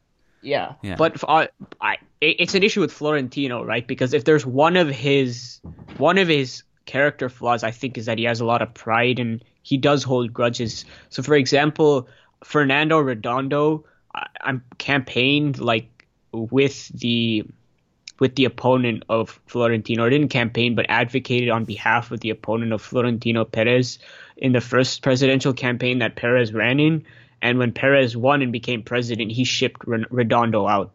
[0.41, 0.75] Yeah.
[0.81, 0.95] Yeah.
[0.95, 1.47] But uh,
[1.81, 3.85] I, it's an issue with Florentino, right?
[3.85, 5.59] Because if there's one of his
[5.97, 9.19] one of his character flaws, I think, is that he has a lot of pride
[9.19, 10.85] and he does hold grudges.
[11.09, 12.07] So, for example,
[12.45, 13.83] Fernando Redondo,
[14.15, 17.43] I, I'm campaigned like with the
[18.19, 22.71] with the opponent of Florentino, or didn't campaign, but advocated on behalf of the opponent
[22.71, 23.99] of Florentino Perez
[24.37, 27.05] in the first presidential campaign that Perez ran in.
[27.41, 30.93] And when Perez won and became president, he shipped Redondo out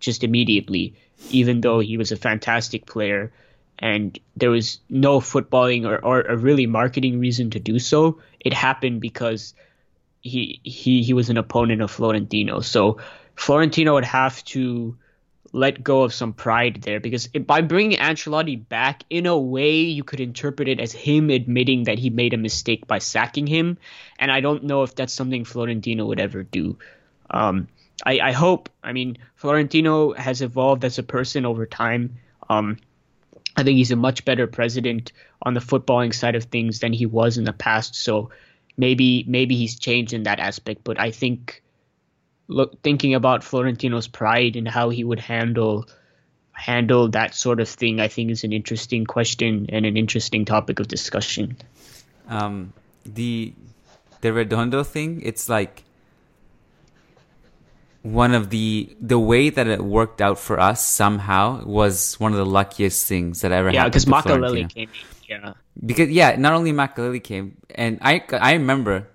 [0.00, 0.94] just immediately,
[1.30, 3.32] even though he was a fantastic player.
[3.78, 8.20] And there was no footballing or, or a really marketing reason to do so.
[8.40, 9.54] It happened because
[10.20, 12.60] he he he was an opponent of Florentino.
[12.60, 12.98] So
[13.34, 14.96] Florentino would have to
[15.52, 19.80] let go of some pride there because it, by bringing Ancelotti back, in a way,
[19.80, 23.76] you could interpret it as him admitting that he made a mistake by sacking him,
[24.18, 26.78] and I don't know if that's something Florentino would ever do.
[27.30, 27.68] Um,
[28.04, 28.70] I, I hope.
[28.82, 32.16] I mean, Florentino has evolved as a person over time.
[32.48, 32.78] Um,
[33.56, 37.06] I think he's a much better president on the footballing side of things than he
[37.06, 37.94] was in the past.
[37.94, 38.30] So
[38.76, 40.82] maybe maybe he's changed in that aspect.
[40.84, 41.61] But I think
[42.48, 45.86] look thinking about Florentino's pride and how he would handle
[46.52, 50.78] handle that sort of thing, I think is an interesting question and an interesting topic
[50.80, 51.56] of discussion.
[52.28, 52.72] Um,
[53.04, 53.52] the
[54.20, 55.82] the Redondo thing, it's like
[58.02, 62.38] one of the the way that it worked out for us somehow was one of
[62.38, 64.06] the luckiest things that ever Yeah, happened.
[64.06, 64.90] Yeah, because Makelele came.
[65.28, 65.52] Yeah.
[65.84, 69.08] Because yeah, not only Makelele came, and I I remember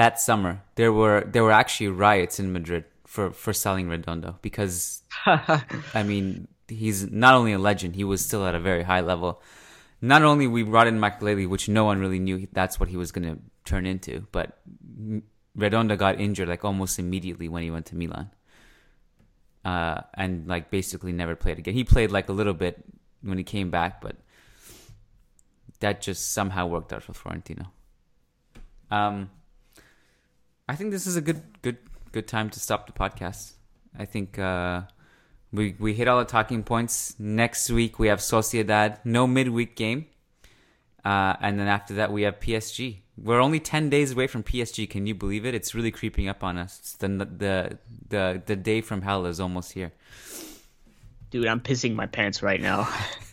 [0.00, 5.02] that summer there were there were actually riots in Madrid for for selling Redondo because
[5.26, 9.42] I mean he's not only a legend, he was still at a very high level.
[10.00, 13.12] Not only we brought in Makelele, which no one really knew that's what he was
[13.12, 14.58] going to turn into, but
[15.54, 18.30] Redondo got injured like almost immediately when he went to Milan.
[19.62, 21.74] Uh, and like basically never played again.
[21.74, 22.82] He played like a little bit
[23.20, 24.16] when he came back, but
[25.80, 27.66] that just somehow worked out for Florentino.
[28.90, 29.30] Um,
[30.70, 31.78] I think this is a good, good,
[32.12, 33.54] good time to stop the podcast.
[33.98, 34.82] I think uh,
[35.52, 37.16] we we hit all the talking points.
[37.18, 40.06] Next week we have Sociedad, no midweek game,
[41.04, 42.98] uh, and then after that we have PSG.
[43.18, 44.88] We're only ten days away from PSG.
[44.88, 45.56] Can you believe it?
[45.56, 46.78] It's really creeping up on us.
[46.78, 47.78] It's the the
[48.08, 49.90] the the day from hell is almost here.
[51.32, 52.88] Dude, I'm pissing my pants right now.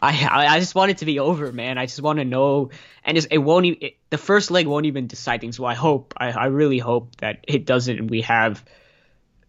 [0.00, 1.78] I, I just want it to be over, man.
[1.78, 2.70] I just want to know,
[3.04, 3.66] and it won't.
[3.66, 5.56] Even, it, the first leg won't even decide things.
[5.56, 8.08] So I hope, I, I really hope that it doesn't.
[8.08, 8.64] We have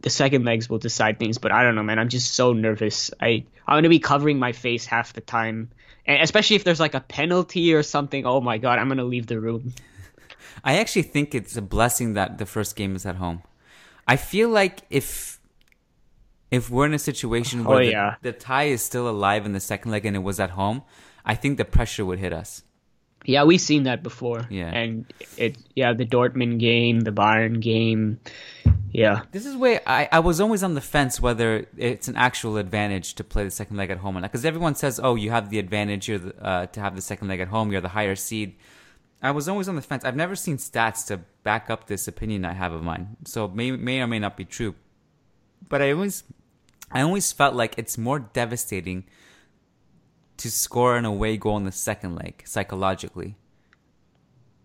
[0.01, 1.38] the second legs will decide things.
[1.38, 1.99] But I don't know, man.
[1.99, 3.11] I'm just so nervous.
[3.22, 5.69] I I'm gonna be covering my face half the time,
[6.06, 8.26] and especially if there's like a penalty or something.
[8.26, 9.73] Oh my god, I'm gonna leave the room.
[10.64, 13.43] I actually think it's a blessing that the first game is at home.
[14.07, 15.39] I feel like if
[16.52, 18.16] if we're in a situation Oh, where the, yeah.
[18.22, 20.84] the tie is still alive in the second leg and it was at home,
[21.26, 22.64] I think the pressure would hit us.
[23.26, 24.48] Yeah, we've seen that before.
[24.50, 24.70] Yeah.
[24.74, 25.06] And
[25.38, 28.20] it yeah, the Dortmund game, the Bayern game.
[28.92, 29.24] Yeah.
[29.32, 33.16] This is where I, I was always on the fence whether it's an actual advantage
[33.16, 34.32] to play the second leg at home or not.
[34.32, 37.28] Because everyone says, oh, you have the advantage you're the, uh, to have the second
[37.28, 38.56] leg at home, you're the higher seed.
[39.22, 40.06] I was always on the fence.
[40.06, 43.18] I've never seen stats to back up this opinion I have of mine.
[43.26, 44.76] So may, may or may not be true.
[45.68, 46.24] But I always,
[46.91, 49.06] I always felt like it's more devastating
[50.38, 53.36] to score an away goal in the second leg psychologically.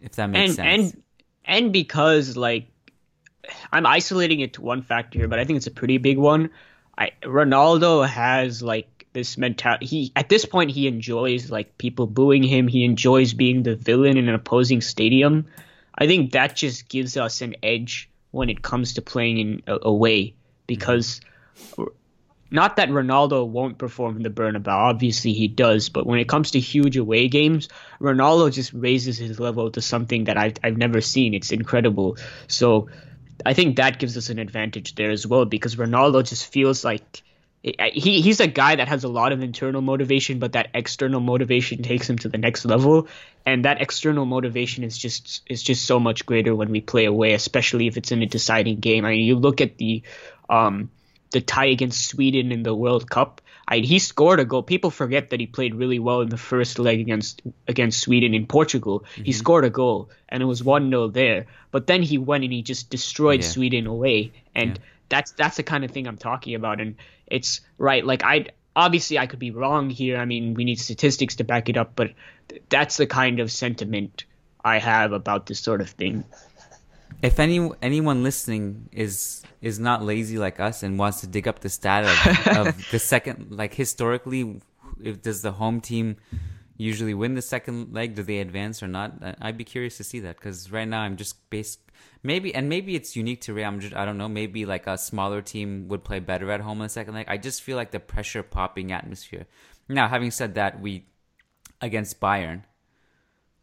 [0.00, 0.92] If that makes and sense.
[0.92, 1.02] and
[1.44, 2.68] and because like
[3.72, 6.50] I'm isolating it to one factor here, but I think it's a pretty big one.
[6.96, 9.86] I Ronaldo has like this mentality.
[9.86, 12.68] He at this point he enjoys like people booing him.
[12.68, 15.46] He enjoys being the villain in an opposing stadium.
[15.96, 19.78] I think that just gives us an edge when it comes to playing in a,
[19.82, 20.34] away
[20.66, 21.20] because
[22.54, 24.68] not that Ronaldo won't perform in the Bernabeu.
[24.68, 25.88] Obviously, he does.
[25.88, 27.68] But when it comes to huge away games,
[28.00, 31.34] Ronaldo just raises his level to something that I've, I've never seen.
[31.34, 32.16] It's incredible.
[32.46, 32.88] So
[33.44, 37.22] I think that gives us an advantage there as well because Ronaldo just feels like
[37.64, 41.82] he he's a guy that has a lot of internal motivation, but that external motivation
[41.82, 43.08] takes him to the next level.
[43.46, 47.32] And that external motivation is just is just so much greater when we play away,
[47.32, 49.04] especially if it's in a deciding game.
[49.04, 50.02] I mean, you look at the
[50.48, 50.90] um,
[51.34, 53.42] the tie against Sweden in the World Cup.
[53.66, 54.62] I, he scored a goal.
[54.62, 58.46] People forget that he played really well in the first leg against against Sweden in
[58.46, 59.04] Portugal.
[59.16, 59.32] He mm-hmm.
[59.32, 61.46] scored a goal and it was one 0 there.
[61.72, 63.48] But then he went and he just destroyed Yeah.
[63.48, 64.82] Sweden away, and Yeah.
[65.08, 66.80] that's that's the kind of thing I'm talking about.
[66.80, 66.96] And
[67.26, 68.04] it's right.
[68.06, 68.46] Like I
[68.76, 70.18] obviously I could be wrong here.
[70.18, 72.12] I mean, we need statistics to back it up, but
[72.48, 74.24] th- that's the kind of sentiment
[74.64, 76.24] I have about this sort of thing.
[77.22, 81.60] If any anyone listening is is not lazy like us and wants to dig up
[81.60, 84.60] the stat of, of the second like historically
[85.02, 86.16] if does the home team
[86.76, 88.14] usually win the second leg?
[88.14, 89.14] Do they advance or not?
[89.40, 91.80] I'd be curious to see that because right now i'm just based
[92.22, 95.40] maybe and maybe it's unique to real madrid i don't know maybe like a smaller
[95.40, 97.26] team would play better at home in the second leg.
[97.28, 99.46] I just feel like the pressure popping atmosphere.
[99.88, 101.06] Now having said that we
[101.80, 102.62] against bayern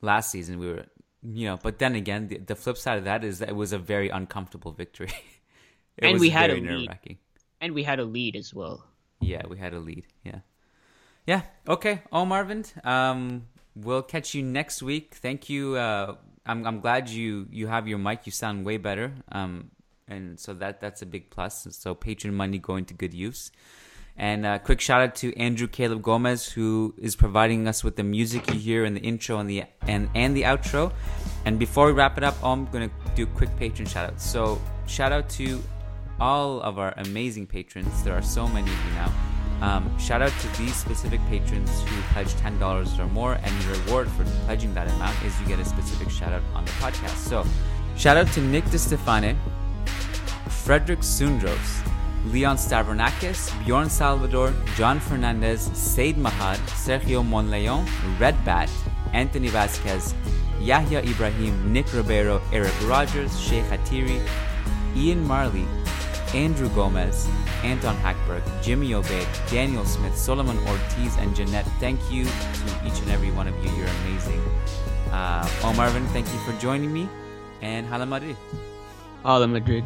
[0.02, 0.86] last season we were
[1.24, 3.72] you know but then again the, the flip side of that is that it was
[3.74, 5.12] a very uncomfortable victory.
[5.98, 6.90] It And was we had a lead.
[7.60, 8.86] And we had a lead as well.
[9.20, 10.40] yeah we had a lead yeah.
[11.28, 13.46] Yeah okay oh marvin um
[13.76, 15.16] we'll catch you next week.
[15.16, 16.16] Thank you uh
[16.46, 18.26] i'm, I'm glad you you have your mic.
[18.26, 19.70] You sound way better um
[20.08, 21.68] and so that that's a big plus.
[21.72, 23.52] So patron money going to good use
[24.18, 28.04] and uh, quick shout out to Andrew Caleb Gomez, who is providing us with the
[28.04, 30.92] music you hear in the intro and the and, and the outro.
[31.46, 34.22] And before we wrap it up, I'm gonna do a quick patron shout out.
[34.22, 35.62] So shout out to
[36.20, 38.04] all of our amazing patrons.
[38.04, 39.12] There are so many of you now.
[39.62, 43.80] Um, shout out to these specific patrons who pledge ten dollars or more, and the
[43.80, 47.18] reward for pledging that amount is you get a specific shout out on the podcast.
[47.18, 47.46] So,
[47.96, 49.38] shout out to Nick DeStefane,
[50.50, 51.84] Frederick Sundros,
[52.26, 57.86] Leon Stavronakis, Bjorn Salvador, John Fernandez, Said Mahad, Sergio Monleon,
[58.20, 58.70] Red Bat,
[59.14, 60.14] Anthony Vasquez,
[60.60, 64.22] Yahya Ibrahim, Nick Ribeiro, Eric Rogers, Sheikh Hatiri,
[64.96, 65.66] Ian Marley,
[66.34, 67.28] Andrew Gomez,
[67.64, 71.68] Anton Hackberg, Jimmy Obeid, Daniel Smith, Solomon Ortiz, and Jeanette.
[71.80, 73.72] Thank you to each and every one of you.
[73.76, 74.42] You're amazing.
[75.12, 77.10] Uh, Marvin, thank you for joining me.
[77.62, 78.38] And Hala Madrid.
[79.24, 79.86] Hala Madrid.